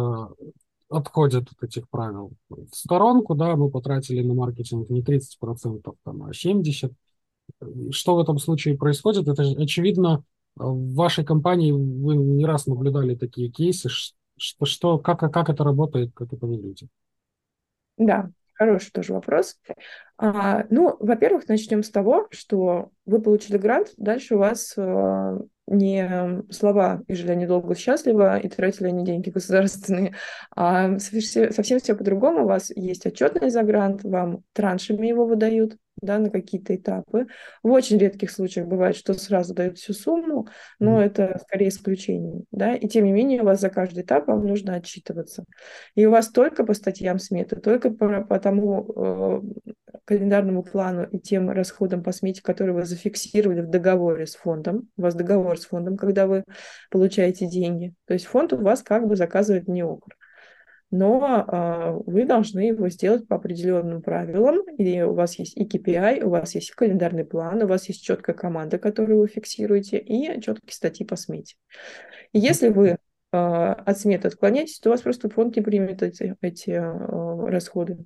[0.89, 6.33] отходят от этих правил в сторонку, да, мы потратили на маркетинг не 30%, там, а
[6.33, 6.93] 70%.
[7.91, 9.29] Что в этом случае происходит?
[9.29, 10.25] Это очевидно,
[10.57, 16.11] в вашей компании вы не раз наблюдали такие кейсы, что, что как, как это работает,
[16.13, 16.89] как это выглядит?
[17.97, 19.57] Да, Хороший тоже вопрос.
[20.17, 25.37] А, ну, во-первых, начнем с того, что вы получили грант, дальше у вас а,
[25.67, 30.15] не слова «и жили они долго счастливо» и тратили они деньги государственные,
[30.55, 32.43] а совсем все по-другому.
[32.43, 37.27] У вас есть отчетный за грант, вам траншами его выдают, да, на какие-то этапы.
[37.63, 40.47] В очень редких случаях бывает, что сразу дают всю сумму,
[40.79, 41.05] но mm.
[41.05, 44.75] это скорее исключение, да, и тем не менее у вас за каждый этап вам нужно
[44.75, 45.45] отчитываться.
[45.95, 49.41] И у вас только по статьям сметы, только по, по тому э,
[50.05, 55.01] календарному плану и тем расходам по смете, которые вы зафиксировали в договоре с фондом, у
[55.01, 56.43] вас договор с фондом, когда вы
[56.91, 60.15] получаете деньги, то есть фонд у вас как бы заказывает не окр
[60.95, 66.23] но э, вы должны его сделать по определенным правилам, и у вас есть и KPI,
[66.23, 70.71] у вас есть календарный план, у вас есть четкая команда, которую вы фиксируете, и четкие
[70.71, 71.55] статьи по смете.
[72.31, 72.97] И если вы э,
[73.31, 77.97] от сметы отклоняетесь, то у вас просто фонд не примет эти, эти э, расходы.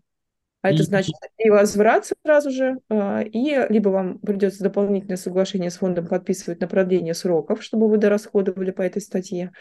[0.62, 6.06] А это значит и возврат сразу же, и либо вам придется дополнительное соглашение с фондом
[6.06, 9.54] подписывать на продление сроков, чтобы вы дорасходовали по этой статье,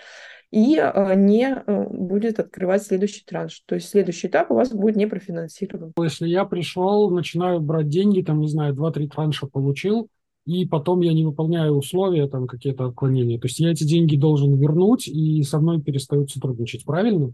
[0.50, 3.62] и а, не э, будет открывать следующий транш.
[3.66, 5.92] То есть следующий этап у вас будет не профинансирован.
[6.00, 10.08] Если я пришел, начинаю брать деньги, там, не знаю, 2-3 транша получил,
[10.46, 13.38] и потом я не выполняю условия, там какие-то отклонения.
[13.38, 17.32] То есть я эти деньги должен вернуть, и со мной перестают сотрудничать, правильно?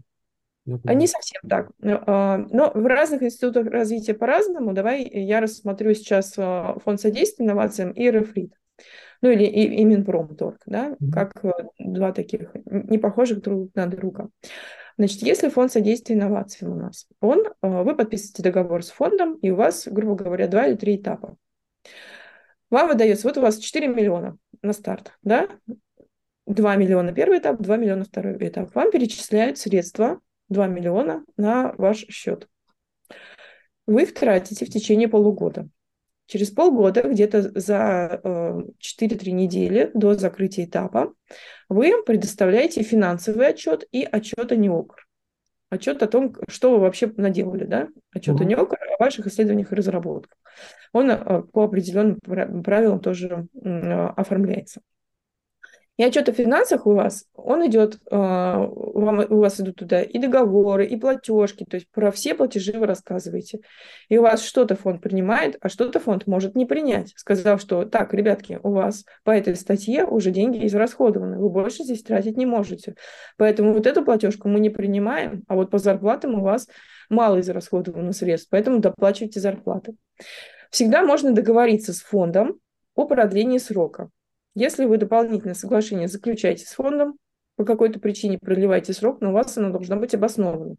[0.65, 1.71] Не совсем так.
[1.81, 4.73] А, но в разных институтах развития по-разному.
[4.73, 8.51] Давай я рассмотрю сейчас фонд содействия инновациям и Рефрит
[9.25, 11.11] ну или и, и Минпромторг, да, mm-hmm.
[11.11, 14.29] как э, два таких не похожих друг на друга.
[14.99, 19.49] Значит, если фонд содействия инновациям у нас, он, э, вы подписываете договор с фондом, и
[19.49, 21.37] у вас, грубо говоря, два или три этапа.
[22.69, 25.49] Вам выдается, вот у вас 4 миллиона на старт, да,
[26.45, 28.75] 2 миллиона первый этап, 2 миллиона второй этап.
[28.75, 32.47] Вам перечисляют средства 2 миллиона на ваш счет.
[33.87, 35.67] Вы их тратите в течение полугода.
[36.27, 41.13] Через полгода, где-то за 4-3 э, недели до закрытия этапа,
[41.69, 45.07] вы предоставляете финансовый отчет и отчет о НИОКР.
[45.69, 47.89] Отчет о том, что вы вообще наделали, да?
[48.11, 50.37] Отчет о НИОКР, о ваших исследованиях и разработках.
[50.93, 54.81] Он э, по определенным правилам тоже оформляется.
[55.97, 60.85] И отчет о финансах у вас, он идет, а, у вас идут туда и договоры,
[60.85, 63.59] и платежки, то есть про все платежи вы рассказываете.
[64.09, 68.13] И у вас что-то фонд принимает, а что-то фонд может не принять, сказав, что так,
[68.13, 72.95] ребятки, у вас по этой статье уже деньги израсходованы, вы больше здесь тратить не можете.
[73.37, 76.67] Поэтому вот эту платежку мы не принимаем, а вот по зарплатам у вас
[77.09, 79.95] мало израсходовано средств, поэтому доплачивайте зарплаты.
[80.71, 82.59] Всегда можно договориться с фондом
[82.95, 84.09] о продлении срока.
[84.55, 87.17] Если вы дополнительное соглашение заключаете с фондом,
[87.57, 90.75] по какой-то причине продлеваете срок, но у вас оно должно быть обосновано.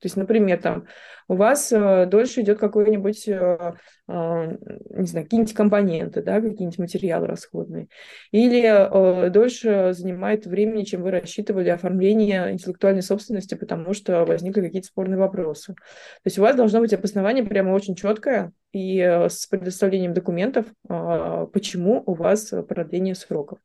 [0.00, 0.86] То есть, например, там
[1.28, 3.74] у вас э, дольше идет какой-нибудь, э,
[4.08, 4.56] э,
[4.96, 7.88] не знаю, какие-нибудь компоненты, да, какие-нибудь материалы расходные,
[8.32, 14.88] или э, дольше занимает времени, чем вы рассчитывали оформление интеллектуальной собственности, потому что возникли какие-то
[14.88, 15.74] спорные вопросы.
[15.74, 20.66] То есть у вас должно быть обоснование прямо очень четкое и э, с предоставлением документов,
[20.88, 23.58] э, почему у вас продление сроков.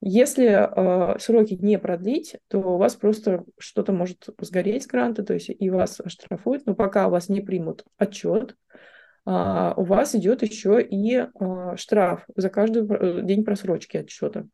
[0.00, 5.34] Если э, сроки не продлить, то у вас просто что-то может сгореть с гранта, то
[5.34, 8.54] есть и вас оштрафуют, но пока у вас не примут отчет,
[9.26, 11.26] э, у вас идет еще и э,
[11.76, 14.46] штраф за каждый э, день просрочки отчета.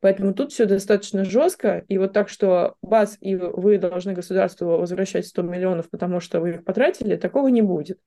[0.00, 5.26] Поэтому тут все достаточно жестко, и вот так, что вас и вы должны государству возвращать
[5.26, 7.98] 100 миллионов, потому что вы их потратили, такого не будет.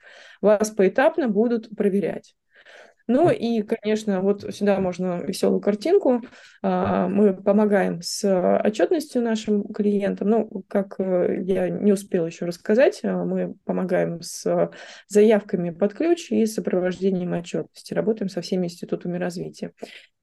[0.42, 2.36] Вас поэтапно будут проверять.
[3.08, 6.22] Ну и, конечно, вот сюда можно веселую картинку.
[6.62, 8.24] А, мы помогаем с
[8.64, 10.30] отчетностью нашим клиентам.
[10.30, 14.72] Ну, как э, я не успела еще рассказать, а, мы помогаем с
[15.10, 17.94] заявками под ключ и сопровождением отчетности.
[17.94, 19.74] Работаем со всеми институтами развития.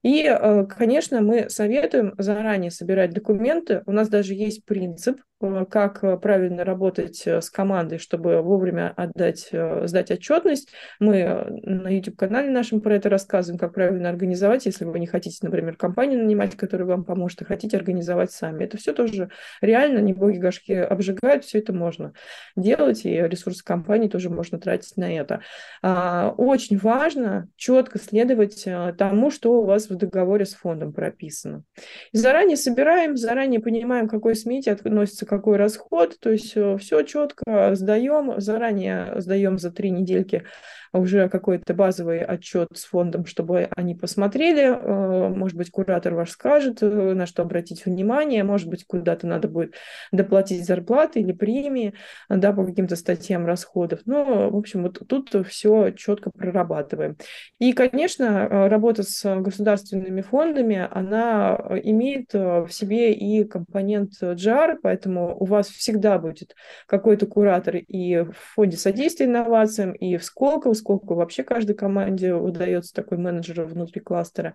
[0.03, 3.83] И, э, конечно, мы советуем заранее собирать документы.
[3.85, 9.51] У нас даже есть принцип, э, как э, правильно работать с командой, чтобы вовремя отдать,
[9.85, 10.71] сдать отчетность.
[11.01, 15.77] Мы на YouTube-канале нашем про это рассказываем, как правильно организовать, если вы не хотите, например,
[15.77, 18.65] компанию нанимать, которая вам поможет, а хотите организовать сами.
[18.65, 19.31] Это все тоже
[19.61, 22.15] реально, не боги гашки обжигают, все это можно
[22.57, 25.43] делать, и ресурсы компании тоже можно тратить на это.
[25.83, 31.65] А, очень важно четко следовать тому, что у вас в договоре с фондом прописано.
[32.13, 37.75] И заранее собираем, заранее понимаем, какой смете относится какой расход, то есть э, все четко
[37.75, 40.45] сдаем, заранее сдаем за три недельки
[40.93, 46.83] уже какой-то базовый отчет с фондом, чтобы они посмотрели, э, может быть, куратор ваш скажет,
[46.83, 49.75] э, на что обратить внимание, может быть, куда-то надо будет
[50.11, 51.95] доплатить зарплаты или премии,
[52.29, 54.01] да, по каким-то статьям расходов.
[54.05, 57.17] Ну, в общем, вот тут все четко прорабатываем.
[57.59, 59.41] И, конечно, работа с
[59.81, 66.55] государственными фондами, она имеет в себе и компонент GR, поэтому у вас всегда будет
[66.87, 72.95] какой-то куратор и в фонде содействия инновациям, и в Сколково, сколько вообще каждой команде удается
[72.95, 74.55] такой менеджер внутри кластера,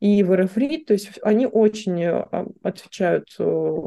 [0.00, 2.24] и в RFREAD, то есть они очень э,
[2.62, 3.80] отвечают э,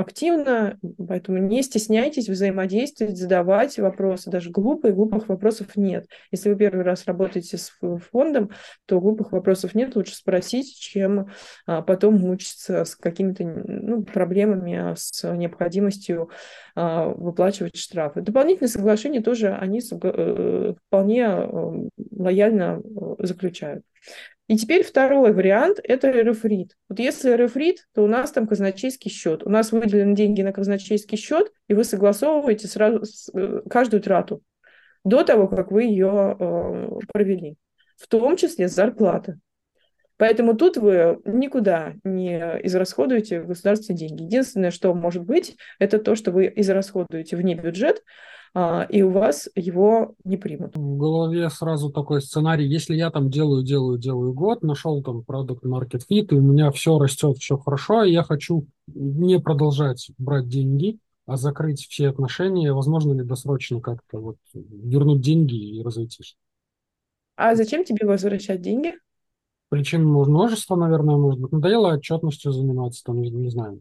[0.00, 6.06] активно, поэтому не стесняйтесь взаимодействовать, задавать вопросы, даже глупые, глупых вопросов нет.
[6.30, 7.72] Если вы первый раз работаете с
[8.10, 8.50] фондом,
[8.86, 11.30] то глупых вопросов нет, лучше спросить, чем
[11.66, 16.30] а, потом мучиться с какими-то ну, проблемами, а, с необходимостью
[16.74, 18.22] а, выплачивать штрафы.
[18.22, 23.84] Дополнительные соглашения тоже они э, вполне э, лояльно э, заключают.
[24.50, 26.76] И теперь второй вариант– это РФРИД.
[26.88, 29.46] Вот если РФРИД, то у нас там казначейский счет.
[29.46, 34.42] У нас выделены деньги на казначейский счет, и вы согласовываете сразу э, каждую трату
[35.04, 37.58] до того, как вы ее э, провели,
[37.96, 39.38] в том числе зарплата.
[40.16, 44.24] Поэтому тут вы никуда не израсходуете государственные деньги.
[44.24, 48.02] Единственное, что может быть, это то, что вы израсходуете вне бюджет,
[48.54, 50.76] и у вас его не примут.
[50.76, 55.64] В голове сразу такой сценарий, если я там делаю, делаю, делаю год, нашел там продукт
[55.64, 60.48] Market Fit, и у меня все растет, все хорошо, и я хочу не продолжать брать
[60.48, 66.36] деньги, а закрыть все отношения, возможно ли досрочно как-то вот вернуть деньги и разойтись.
[67.36, 68.94] А зачем тебе возвращать деньги?
[69.68, 71.52] Причин множество, наверное, может быть.
[71.52, 73.80] Надоело отчетностью заниматься, там, не, не знаю.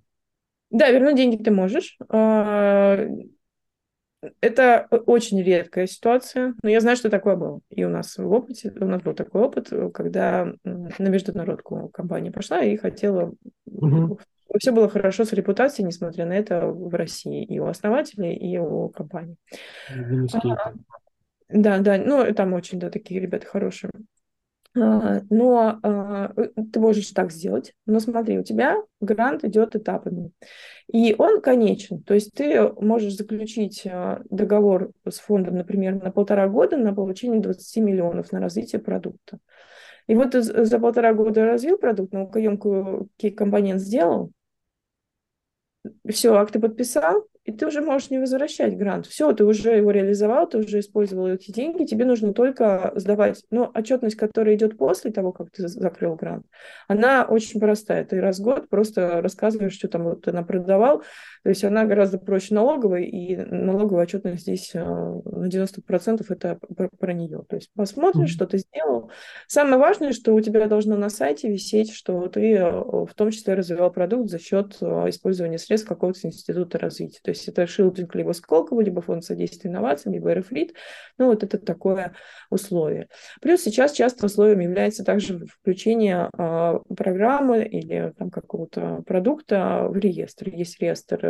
[0.70, 1.97] Да, вернуть деньги ты можешь.
[4.41, 7.61] Это очень редкая ситуация, но я знаю, что такое было.
[7.70, 12.61] И у нас в опыте, у нас был такой опыт, когда на международку компания пошла
[12.61, 13.34] и хотела...
[13.65, 14.20] Угу.
[14.57, 17.45] Все было хорошо с репутацией, несмотря на это, в России.
[17.45, 19.36] И у основателей, и у компании.
[20.34, 20.74] А,
[21.49, 23.91] да, да, ну, там очень, да, такие ребята хорошие.
[24.78, 27.74] А, но а, э, ты можешь так сделать.
[27.86, 30.32] Но смотри, у тебя грант идет этапами.
[30.91, 32.03] И он конечен.
[32.03, 37.41] То есть ты можешь заключить а, договор с фондом, например, на полтора года на получение
[37.41, 39.39] 20 миллионов на развитие продукта.
[40.07, 44.32] И вот ты за полтора года развил продукт, наукоемкую компонент сделал,
[46.07, 49.08] все, акты подписал, и ты уже можешь не возвращать грант.
[49.08, 53.43] Все, ты уже его реализовал, ты уже использовал эти деньги, тебе нужно только сдавать.
[53.50, 56.45] Но отчетность, которая идет после того, как ты закрыл грант,
[56.88, 58.06] она очень простая.
[58.06, 61.02] Ты раз в год просто рассказываешь, что там вот ты продавал.
[61.44, 66.90] То есть она гораздо проще налоговой, и налоговая отчетность здесь э, на 90% это про,
[66.90, 67.44] про нее.
[67.48, 68.34] То есть посмотришь, mm-hmm.
[68.34, 69.12] что ты сделал.
[69.48, 73.54] Самое важное, что у тебя должно на сайте висеть, что ты э, в том числе
[73.54, 77.20] развивал продукт за счет э, использования средств какого-то института развития.
[77.24, 80.74] То есть это шилдинг либо Сколково, либо фонд содействия инновациям, либо РФРИД.
[81.18, 82.14] Ну, вот это такое
[82.50, 83.08] условие.
[83.42, 90.50] Плюс сейчас часто условием является также включение программы или там какого-то продукта в реестр.
[90.50, 91.28] Есть реестр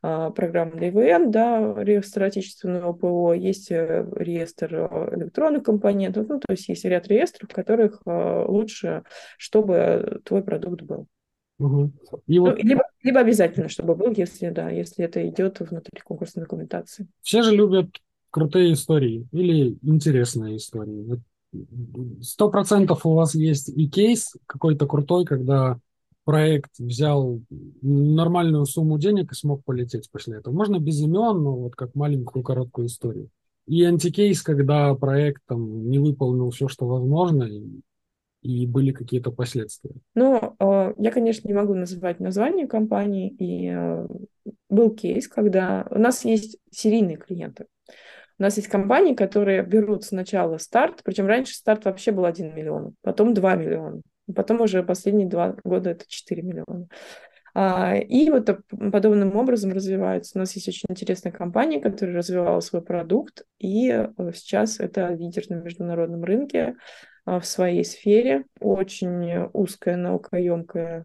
[0.00, 4.74] программ для ИВМ, да, реестр отечественного ПО, есть э, реестр
[5.12, 9.02] электронных компонентов, ну, то есть есть ряд реестров, в которых э, лучше,
[9.36, 11.06] чтобы твой продукт был.
[11.58, 11.92] Угу.
[12.26, 12.58] И вот...
[12.58, 17.08] ну, либо, либо обязательно, чтобы был, если да, если это идет внутри конкурсной документации.
[17.22, 17.88] Все же любят
[18.30, 21.20] крутые истории или интересные истории.
[22.20, 25.78] Сто процентов у вас есть и кейс какой-то крутой, когда
[26.28, 27.40] проект взял
[27.80, 30.52] нормальную сумму денег и смог полететь после этого.
[30.52, 33.30] Можно без имен, но вот как маленькую короткую историю.
[33.66, 37.80] И антикейс, когда проект там не выполнил все, что возможно, и
[38.42, 39.94] и были какие-то последствия?
[40.14, 44.06] Ну, э, я, конечно, не могу называть название компании, и э,
[44.68, 47.66] был кейс, когда у нас есть серийные клиенты.
[48.38, 52.94] У нас есть компании, которые берут сначала старт, причем раньше старт вообще был 1 миллион,
[53.00, 54.02] потом 2 миллиона,
[54.34, 56.88] потом уже последние два года это 4 миллиона.
[57.54, 60.32] А, и вот подобным образом развивается.
[60.36, 65.44] У нас есть очень интересная компания, которая развивала свой продукт, и э, сейчас это лидер
[65.48, 66.76] на международном рынке.
[67.28, 71.04] А, в своей сфере, очень узкая, наукоемкая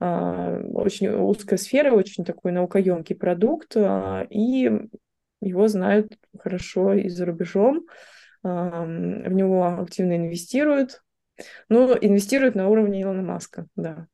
[0.00, 4.70] а, очень узкая сфера, очень такой наукоемкий продукт, а, и
[5.40, 7.86] его знают хорошо и за рубежом,
[8.42, 11.00] в него активно инвестируют,
[11.68, 14.06] ну, инвестируют на уровне Илона Маска, да.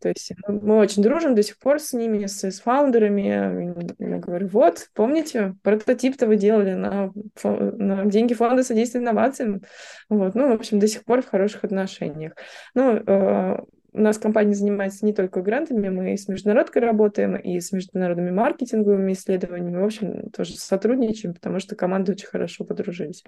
[0.00, 3.94] То есть мы, очень дружим до сих пор с ними, с, с фаундерами.
[3.98, 9.62] Я говорю, вот, помните, прототип-то вы делали на, на деньги фонда содействия инновациям.
[10.08, 12.34] Вот, ну, в общем, до сих пор в хороших отношениях.
[12.74, 13.58] Ну, э,
[13.92, 18.30] у нас компания занимается не только грантами, мы и с международкой работаем, и с международными
[18.30, 19.80] маркетинговыми исследованиями.
[19.80, 23.24] В общем, тоже сотрудничаем, потому что команды очень хорошо подружились.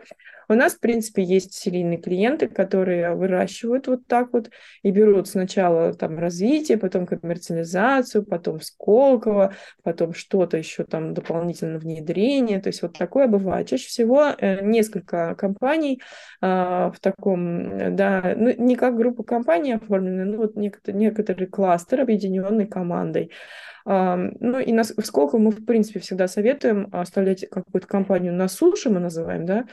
[0.48, 4.50] У нас, в принципе, есть серийные клиенты, которые выращивают вот так вот
[4.82, 12.60] и берут сначала там развитие, потом коммерциализацию, потом Сколково, потом что-то еще там дополнительно внедрение.
[12.60, 13.68] То есть вот такое бывает.
[13.68, 16.00] Чаще всего э, несколько компаний
[16.40, 22.00] э, в таком, да, ну, не как группа компаний оформлены, вот вот некоторый, некоторый кластер,
[22.00, 23.30] объединенный командой.
[23.84, 29.00] Ну и нас, сколько мы, в принципе, всегда советуем оставлять какую-то компанию на суше, мы
[29.00, 29.64] называем, да,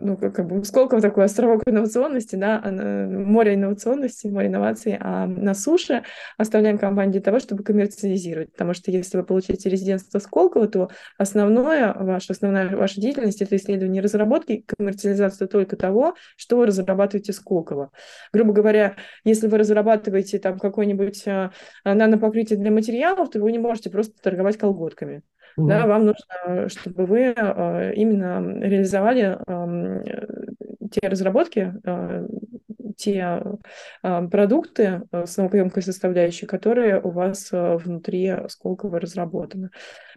[0.00, 5.54] ну, как, как бы, сколько такой островок инновационности, да, море инновационности, море инноваций, а на
[5.54, 6.04] суше
[6.36, 11.92] оставляем компанию для того, чтобы коммерциализировать, потому что если вы получите резидентство Сколково, то основное,
[11.94, 17.90] ваша, основная ваша деятельность— это исследование разработки, коммерциализация только того, что вы разрабатываете Сколково.
[18.32, 21.50] Грубо говоря, если вы разрабатываете там какой-нибудь а,
[22.48, 25.22] нанопокрытие для материалов, то вы не можете просто торговать колготками.
[25.58, 25.68] Mm-hmm.
[25.68, 30.28] Да, вам нужно, чтобы вы э, именно реализовали э,
[30.90, 32.26] те разработки, э,
[32.98, 33.40] те
[34.02, 39.70] э, продукты э, с наукоемкой составляющей, которые у вас э, внутри Сколково разработаны.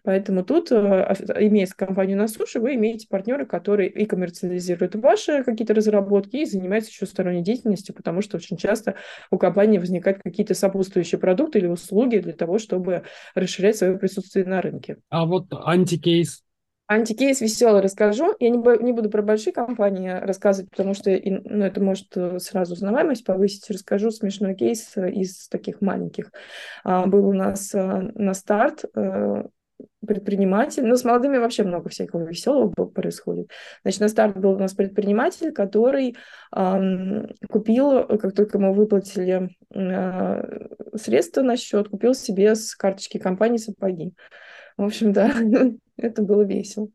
[0.03, 6.37] Поэтому тут, имея компанию на суше, вы имеете партнера, который и коммерциализирует ваши какие-то разработки,
[6.37, 8.95] и занимается еще сторонней деятельностью, потому что очень часто
[9.29, 13.03] у компании возникают какие-то сопутствующие продукты или услуги для того, чтобы
[13.35, 14.97] расширять свое присутствие на рынке.
[15.09, 16.43] А вот антикейс
[16.91, 18.35] Антикейс веселый расскажу.
[18.39, 22.73] Я не, не буду про большие компании рассказывать, потому что ну, это может э, сразу
[22.73, 23.69] узнаваемость повысить.
[23.69, 26.33] Расскажу смешной кейс э, из таких маленьких.
[26.83, 28.83] А, был у нас э, на старт
[30.05, 33.49] предприниматель, ну, с молодыми вообще много всякого веселого происходит.
[33.83, 36.15] Значит, на старт был у нас предприниматель, который
[36.55, 43.57] эм, купил, как только мы выплатили э, средства на счет, купил себе с карточки компании
[43.57, 44.13] сапоги.
[44.81, 45.31] В общем, да,
[45.97, 46.89] это было весело.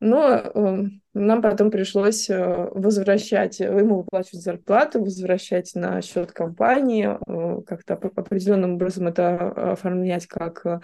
[0.00, 7.62] Но э, нам потом пришлось э, возвращать, ему выплачивать зарплату, возвращать на счет компании, э,
[7.66, 10.78] как-то определенным образом это оформлять как э,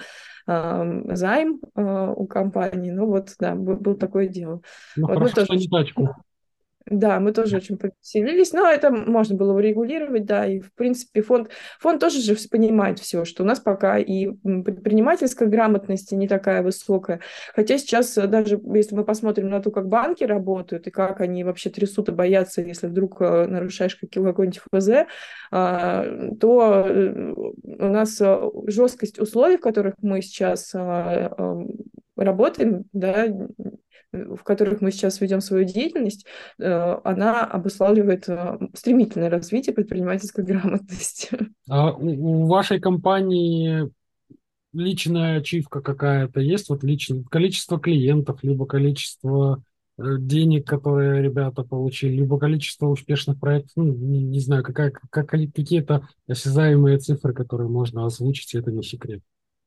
[0.47, 2.91] займ э, у компании.
[2.91, 4.61] Ну вот, да, был такое дело.
[4.97, 5.47] Ну, вот хорошо, тоже...
[5.47, 6.15] что не тачку.
[6.87, 11.49] Да, мы тоже очень повеселились, но это можно было урегулировать, да, и, в принципе, фонд,
[11.81, 17.21] фонд тоже же понимает все, что у нас пока и предпринимательская грамотность не такая высокая,
[17.55, 21.43] хотя сейчас э, даже, если мы посмотрим на то, как банки работают и как они
[21.43, 24.91] вообще трясут и боятся, если вдруг э, нарушаешь какой-нибудь ФЗ,
[25.51, 26.05] а,
[26.39, 28.21] то э, у нас
[28.67, 30.75] жесткость условий, в которых мы сейчас
[32.17, 33.27] работаем, да,
[34.15, 36.27] в которых мы сейчас ведем свою деятельность,
[36.59, 41.31] э, она обуславливает э, стремительное развитие предпринимательской грамотности.
[41.69, 43.91] А у вашей компании
[44.73, 49.63] личная ачивка какая-то есть, вот личное количество клиентов, либо количество
[49.99, 55.29] э, денег, которые ребята получили, либо количество успешных проектов, ну, не, не знаю, какая, как,
[55.29, 59.23] какие-то осязаемые цифры, которые можно озвучить, это не секрет.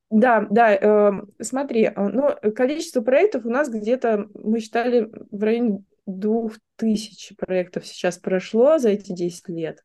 [0.10, 5.84] Да, да, э, смотри, э, ну, количество проектов у нас где-то, мы считали, в районе
[6.06, 9.82] двух тысяч проектов сейчас прошло за эти 10 лет.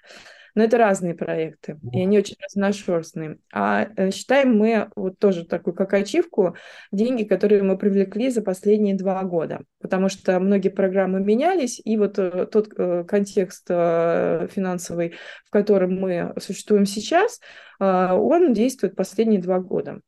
[0.54, 3.38] Но это разные проекты, и они очень разношерстные.
[3.52, 6.56] А э, считаем мы вот тоже такую как ачивку
[6.90, 12.18] деньги, которые мы привлекли за последние два года, потому что многие программы менялись, и вот
[12.18, 15.14] э, тот э, контекст финансовый,
[15.46, 17.40] в котором мы существуем сейчас,
[17.78, 20.00] он действует последние два года.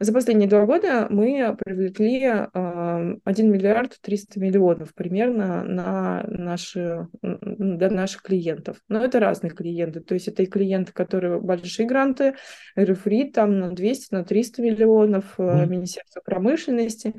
[0.00, 8.22] За последние два года мы привлекли 1 миллиард 300 миллионов примерно на наши, для наших
[8.22, 8.78] клиентов.
[8.88, 10.00] Но это разные клиенты.
[10.00, 12.34] То есть это и клиенты, которые большие гранты,
[12.76, 15.66] рефри там на 200, на 300 миллионов, mm.
[15.66, 17.14] Министерство промышленности.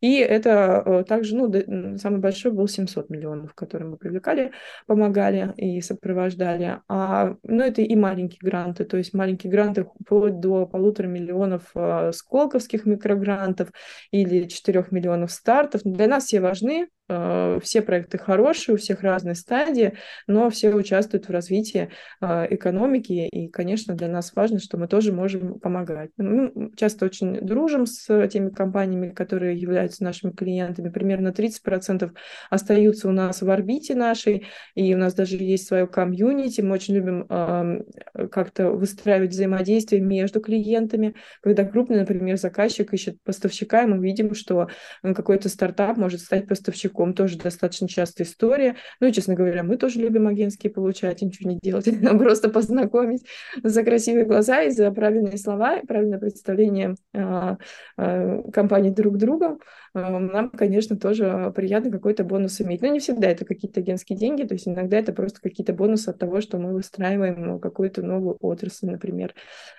[0.00, 4.52] И это э, также, ну, самый большой был 700 миллионов, которые мы привлекали,
[4.86, 6.80] помогали и сопровождали.
[6.88, 12.12] А, ну, это и маленькие гранты, то есть маленькие гранты вплоть до полутора миллионов э,
[12.16, 13.70] сколковских микрогрантов
[14.10, 15.82] или 4 миллионов стартов.
[15.84, 19.94] Для нас все важны, все проекты хорошие, у всех разные стадии,
[20.26, 21.90] но все участвуют в развитии
[22.20, 26.10] э, экономики, и, конечно, для нас важно, что мы тоже можем помогать.
[26.16, 30.88] Мы часто очень дружим с теми компаниями, которые являются нашими клиентами.
[30.88, 32.10] Примерно 30%
[32.50, 36.60] остаются у нас в орбите нашей, и у нас даже есть свое комьюнити.
[36.60, 37.84] Мы очень любим эм,
[38.30, 41.14] как-то выстраивать взаимодействие между клиентами.
[41.40, 44.68] Когда крупный, например, заказчик ищет поставщика, и мы видим, что
[45.02, 48.76] какой-то стартап может стать поставщиком языком тоже достаточно частая история.
[49.00, 51.86] Ну и, честно говоря, мы тоже любим агентские получать, ничего не делать,
[52.18, 53.24] просто познакомить
[53.62, 57.58] за красивые глаза и за правильные слова, правильное представление а,
[57.96, 59.58] а, компании друг друга.
[59.96, 62.82] А, нам, конечно, тоже приятно какой-то бонус иметь.
[62.82, 66.18] Но не всегда это какие-то агентские деньги, то есть иногда это просто какие-то бонусы от
[66.18, 69.34] того, что мы выстраиваем какую-то новую отрасль, например,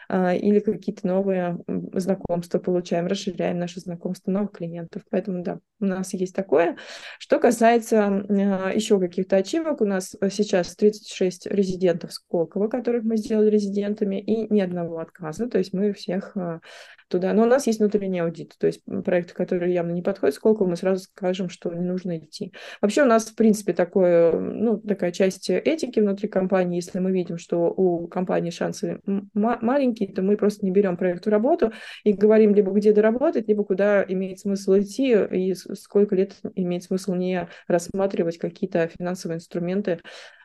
[0.10, 1.60] или какие-то новые
[1.94, 5.04] знакомства получаем, расширяем наши знакомства новых клиентов.
[5.12, 6.78] Поэтому да, у нас есть такое.
[7.20, 13.50] Что касается э, еще каких-то ачивок, у нас сейчас 36 резидентов Сколково, которых мы сделали
[13.50, 16.60] резидентами, и ни одного отказа, то есть мы всех э,
[17.08, 17.34] туда.
[17.34, 20.76] Но у нас есть внутренний аудит, то есть проекты, которые явно не подходят Сколково, мы
[20.76, 22.54] сразу скажем, что не нужно идти.
[22.82, 27.38] Вообще у нас, в принципе, такое, ну, такая часть этики внутри компании, если мы видим,
[27.38, 29.00] что у компании шансы
[29.34, 31.72] маленькие, то мы просто не берем проект в работу
[32.04, 37.14] и говорим либо где доработать, либо куда имеет смысл идти и сколько лет имеет смысл
[37.14, 40.00] не рассматривать какие-то финансовые инструменты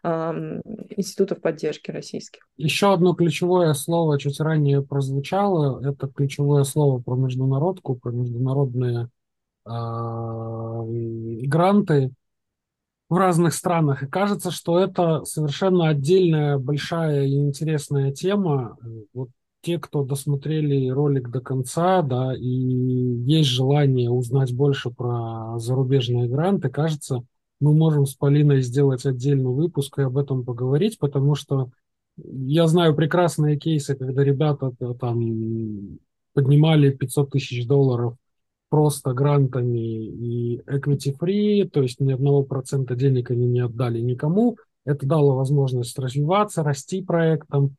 [0.05, 2.43] институтов поддержки российских.
[2.57, 5.85] Еще одно ключевое слово чуть ранее прозвучало.
[5.87, 9.09] Это ключевое слово про международку, про международные
[9.65, 9.71] э,
[11.47, 12.11] гранты
[13.09, 14.03] в разных странах.
[14.03, 18.77] И кажется, что это совершенно отдельная большая и интересная тема.
[19.13, 19.29] Вот
[19.61, 26.69] те, кто досмотрели ролик до конца, да, и есть желание узнать больше про зарубежные гранты,
[26.69, 27.23] кажется,
[27.63, 31.71] мы можем с Полиной сделать отдельный выпуск и об этом поговорить, потому что
[32.17, 35.99] я знаю прекрасные кейсы, когда ребята там
[36.35, 38.17] поднимали 500 тысяч долларов
[38.69, 44.57] просто грантами и equity free, то есть ни одного процента денег они не отдали никому.
[44.85, 47.77] Это дало возможность развиваться, расти проектом.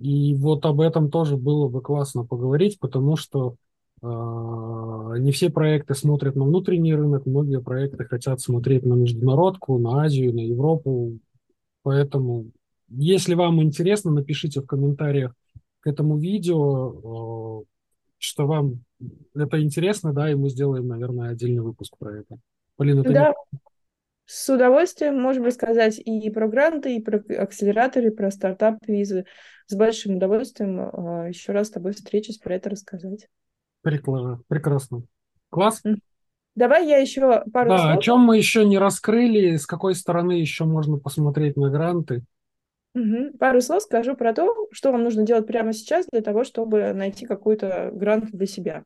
[0.00, 3.56] И вот об этом тоже было бы классно поговорить, потому что
[4.02, 10.34] не все проекты смотрят на внутренний рынок, многие проекты хотят смотреть на международку, на Азию,
[10.34, 11.18] на Европу.
[11.82, 12.50] Поэтому,
[12.88, 15.34] если вам интересно, напишите в комментариях
[15.80, 17.64] к этому видео, а,
[18.18, 18.84] что вам
[19.34, 22.38] это интересно, да, и мы сделаем, наверное, отдельный выпуск про это.
[22.76, 23.28] Полина, ты да.
[23.52, 23.58] Не...
[24.24, 29.24] С удовольствием можем рассказать и про гранты, и про акселераторы, и про стартап-визы.
[29.68, 33.28] С большим удовольствием а, еще раз с тобой встречусь про это рассказать.
[33.86, 34.40] Прекрасно.
[34.48, 35.02] Прекрасно.
[35.48, 35.80] Класс.
[36.56, 37.98] Давай я еще пару да, слов.
[37.98, 42.24] о чем мы еще не раскрыли, с какой стороны еще можно посмотреть на гранты.
[42.96, 43.38] Угу.
[43.38, 47.26] Пару слов скажу про то, что вам нужно делать прямо сейчас для того, чтобы найти
[47.26, 48.82] какой-то грант для себя.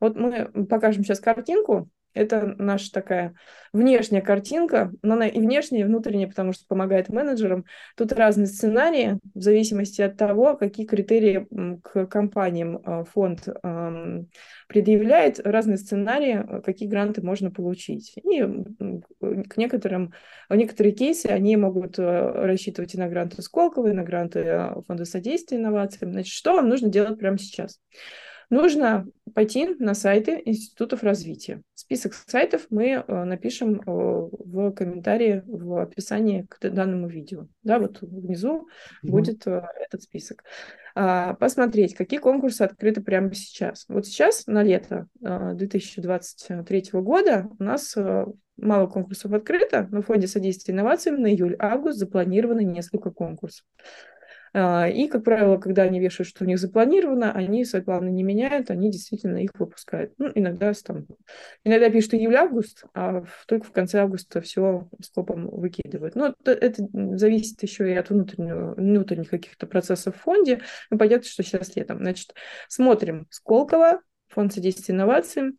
[0.00, 1.88] Вот мы покажем сейчас картинку.
[2.14, 3.34] Это наша такая
[3.72, 7.64] внешняя картинка, но она и внешняя, и внутренняя, потому что помогает менеджерам.
[7.96, 11.46] Тут разные сценарии в зависимости от того, какие критерии
[11.82, 13.48] к компаниям а, фонд
[14.68, 18.14] предъявляет, разные сценарии, какие гранты можно получить.
[18.16, 18.42] И
[19.48, 20.12] к некоторым,
[20.50, 25.04] некоторые кейсы, они могут э, рассчитывать и на гранты Сколково, и на гранты э, Фонда
[25.04, 26.12] содействия инновациям.
[26.12, 27.80] Значит, что вам нужно делать прямо сейчас?
[28.50, 31.62] Нужно пойти на сайты институтов развития.
[31.74, 37.46] Список сайтов мы э, напишем э, в комментарии в описании к данному видео.
[37.62, 38.68] Да, вот внизу
[39.04, 39.10] mm-hmm.
[39.10, 40.44] будет э, этот список.
[40.94, 43.84] А, посмотреть, какие конкурсы открыты прямо сейчас.
[43.88, 47.96] Вот сейчас, на лето 2023 года, у нас
[48.56, 53.64] мало конкурсов открыто, но в фонде содействия инновациям на июль-август запланировано несколько конкурсов.
[54.54, 58.22] А, и, как правило, когда они вешают, что у них запланировано, они свои планы не
[58.22, 60.12] меняют, они действительно их выпускают.
[60.18, 61.06] Ну, иногда, там,
[61.64, 66.14] иногда пишут июль-август, а только в конце августа все скопом выкидывают.
[66.14, 70.60] Но это, это зависит еще и от внутреннего, внутренних каких-то процессов в фонде.
[70.90, 71.98] Ну, понятно, что сейчас летом.
[71.98, 72.34] Значит,
[72.68, 75.58] смотрим Сколково, фонд содействия инновациям.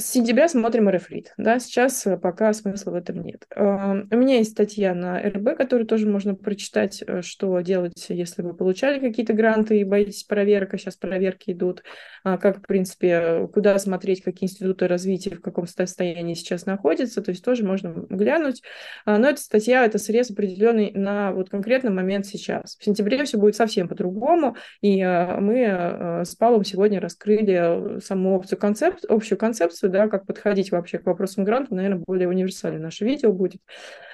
[0.00, 1.34] С сентября смотрим РФЛИТ.
[1.36, 3.44] Да, сейчас э, пока смысла в этом нет.
[3.54, 8.40] Эм, у меня есть статья на РБ, которую тоже можно прочитать, э, что делать, если
[8.40, 11.82] вы получали какие-то гранты и боитесь проверок, а сейчас проверки идут,
[12.24, 17.28] а как, в принципе, куда смотреть, какие институты развития, в каком состоянии сейчас находятся, то
[17.30, 18.62] есть тоже можно глянуть.
[19.04, 22.78] А, но эта статья, это срез определенный на вот конкретный момент сейчас.
[22.78, 28.58] В сентябре все будет совсем по-другому, и э, мы с Павлом сегодня раскрыли саму опцию
[28.58, 33.04] концепт, общую концепцию, информацию, да, как подходить вообще к вопросам гранта, наверное, более универсальное наше
[33.04, 33.60] видео будет,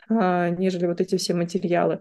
[0.08, 2.00] а, нежели вот эти все материалы.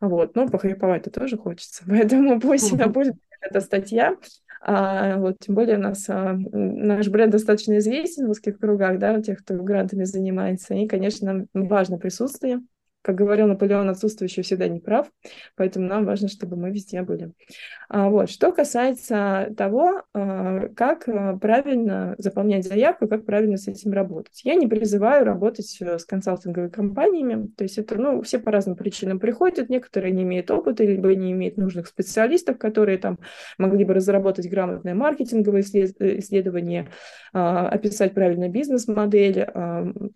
[0.00, 2.88] Вот, но похайповать-то тоже хочется, поэтому пусть mm-hmm.
[2.88, 4.16] будет эта статья.
[4.60, 9.14] А, вот, тем более у нас а, наш бренд достаточно известен в узких кругах, да,
[9.14, 12.60] у тех, кто грантами занимается, и, конечно, нам важно присутствие
[13.08, 15.10] как говорил Наполеон, отсутствующий всегда не прав,
[15.56, 17.32] поэтому нам важно, чтобы мы везде были.
[17.88, 18.28] А, вот.
[18.28, 24.42] Что касается того, а, как а, правильно заполнять заявку, как правильно с этим работать.
[24.44, 28.76] Я не призываю работать э, с консалтинговыми компаниями, то есть это, ну, все по разным
[28.76, 33.20] причинам приходят, некоторые не имеют опыта, либо не имеют нужных специалистов, которые там
[33.56, 36.88] могли бы разработать грамотное маркетинговое э, исследование,
[37.32, 39.46] описать правильно бизнес-модель,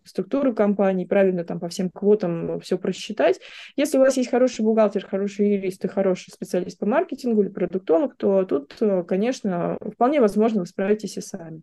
[0.05, 3.41] структуру компании, правильно там по всем квотам все просчитать.
[3.77, 8.17] Если у вас есть хороший бухгалтер, хороший юрист и хороший специалист по маркетингу или продуктолог,
[8.17, 11.63] то тут, э, конечно, вполне возможно, вы справитесь и сами.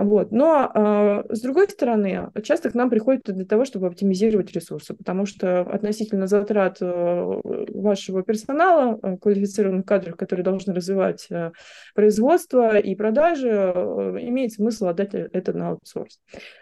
[0.00, 0.32] Вот.
[0.32, 5.26] Но, э, с другой стороны, часто к нам приходят для того, чтобы оптимизировать ресурсы, потому
[5.26, 7.40] что относительно затрат э,
[7.74, 11.52] вашего персонала, э, квалифицированных кадров, которые должны развивать э,
[11.94, 16.18] производство и продажи, э, имеет смысл отдать это на аутсорс.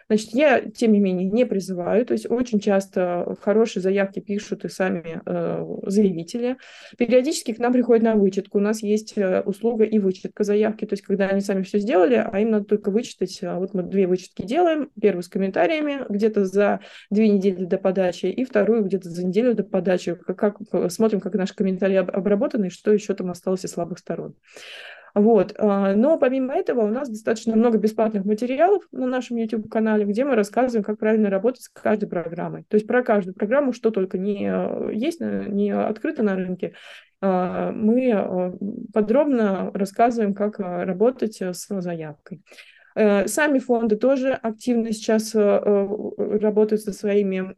[0.08, 4.68] Значит, я, тем не менее, не призываю, то есть очень часто хорошие заявки пишут и
[4.68, 6.56] сами э, заявители.
[6.96, 8.58] Периодически к нам приходят на вычетку.
[8.58, 12.14] У нас есть э, услуга и вычетка заявки, то есть когда они сами все сделали,
[12.14, 13.38] а им надо только вычитать.
[13.42, 16.80] А вот мы две вычетки делаем, первую с комментариями где-то за
[17.10, 20.14] две недели до подачи, и вторую где-то за неделю до подачи.
[20.14, 24.34] Как, как, смотрим, как наши комментарии обработаны, и что еще там осталось из слабых сторон.
[25.18, 25.54] Вот.
[25.58, 30.34] А, но помимо этого у нас достаточно много бесплатных материалов на нашем YouTube-канале, где мы
[30.34, 32.64] рассказываем, как правильно работать с каждой программой.
[32.68, 36.74] То есть про каждую программу, что только не э, есть, не открыто на рынке,
[37.20, 38.56] а, мы
[38.92, 42.42] подробно рассказываем, как работать с заявкой.
[42.98, 47.54] Э, сами фонды тоже активно сейчас э, э, работают со своими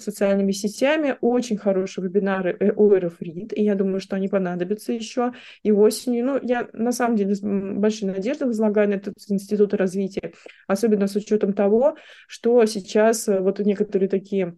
[0.00, 1.16] социальными сетями.
[1.20, 6.26] Очень хорошие вебинары у Aerofreed, и я думаю, что они понадобятся еще и осенью.
[6.26, 10.32] Ну, я на самом деле с большой надеждой возлагаю на этот институт развития,
[10.66, 11.96] особенно с учетом того,
[12.26, 14.56] что сейчас вот некоторые такие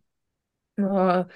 [0.78, 1.26] а,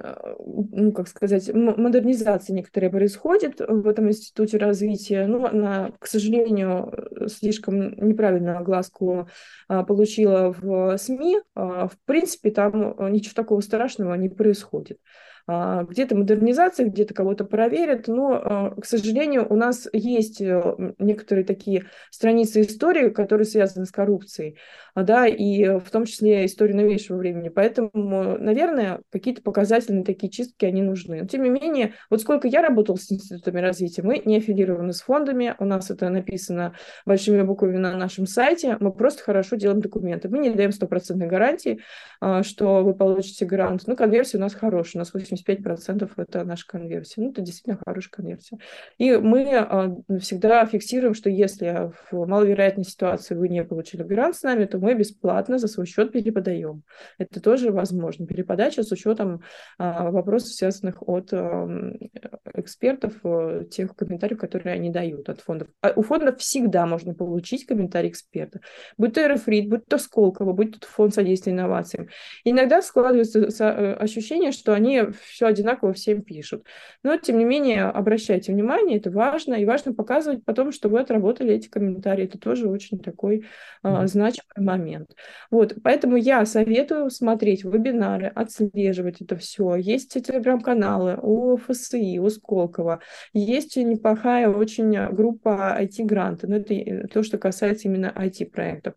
[0.00, 5.26] ну, как сказать, модернизация некоторая происходит в этом институте развития.
[5.26, 9.28] Ну, она, к сожалению, слишком неправильную огласку
[9.68, 11.40] а, получила в СМИ.
[11.54, 14.98] А, в принципе, там ничего такого страшного не происходит.
[15.50, 20.62] А, где-то модернизация, где-то кого-то проверят, но, а, к сожалению, у нас есть э,
[20.98, 24.58] некоторые такие страницы истории, которые связаны с коррупцией,
[24.94, 27.48] а, да, и в том числе истории новейшего времени.
[27.48, 27.90] Поэтому,
[28.38, 31.22] наверное, какие-то показательные такие чистки, они нужны.
[31.22, 35.00] Но, тем не менее, вот сколько я работала с институтами развития, мы не аффилированы с
[35.00, 36.74] фондами, у нас это написано
[37.06, 40.28] большими буквами на нашем сайте, мы просто хорошо делаем документы.
[40.28, 41.80] Мы не даем стопроцентной гарантии,
[42.42, 43.84] что вы получите грант.
[43.86, 47.20] Ну, конверсия у нас хорошая, у нас 80 85% это наша конверсия.
[47.20, 48.58] Ну, это действительно хорошая конверсия.
[48.98, 54.42] И мы а, всегда фиксируем, что если в маловероятной ситуации вы не получили грант с
[54.42, 56.82] нами, то мы бесплатно за свой счет переподаем.
[57.18, 58.26] Это тоже возможно.
[58.26, 59.42] Переподача с учетом
[59.78, 61.32] а, вопросов, связанных от
[62.54, 65.68] экспертов, э, тех комментариев, которые они дают от фондов.
[65.80, 68.60] А у фондов всегда можно получить комментарий эксперта.
[68.96, 72.08] Будь то Аэрофрит, будь то Сколково, будь то фонд содействия инновациям.
[72.44, 76.66] иногда складывается э, ощущение, что они все одинаково всем пишут.
[77.02, 81.54] Но, тем не менее, обращайте внимание, это важно, и важно показывать потом, что вы отработали
[81.54, 82.24] эти комментарии.
[82.24, 83.46] Это тоже очень такой
[83.82, 85.10] а, значимый момент.
[85.50, 89.76] Вот, поэтому я советую смотреть вебинары, отслеживать это все.
[89.76, 93.00] Есть телеграм-каналы у ФСИ, у Сколково,
[93.32, 98.94] есть неплохая очень группа IT-гранты, но это то, что касается именно IT-проектов.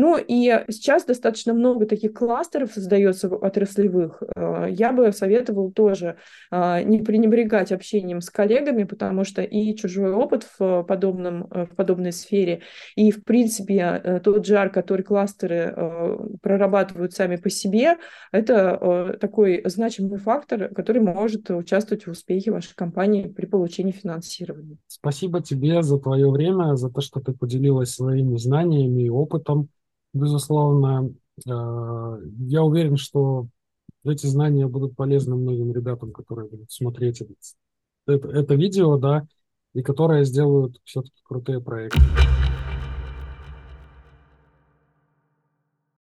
[0.00, 4.22] Ну и сейчас достаточно много таких кластеров создается отраслевых.
[4.36, 6.18] Э, я бы советовал тоже
[6.52, 11.74] э, не пренебрегать общением с коллегами, потому что и чужой опыт в, подобном, э, в
[11.74, 12.60] подобной сфере,
[12.94, 15.74] и, в принципе, тот жар, который кластеры
[16.42, 17.96] прорабатывают сами по себе,
[18.30, 24.76] это такой значимый фактор, который может участвовать в успехе вашей компании при получении финансирования.
[24.86, 29.68] Спасибо тебе за твое время, за то, что ты поделилась своими знаниями и опытом.
[30.12, 31.12] Безусловно,
[31.46, 33.48] э, я уверен, что
[34.04, 37.22] эти знания будут полезны многим ребятам, которые будут смотреть
[38.06, 39.26] это, это, видео, да,
[39.74, 42.00] и которые сделают все-таки крутые проекты.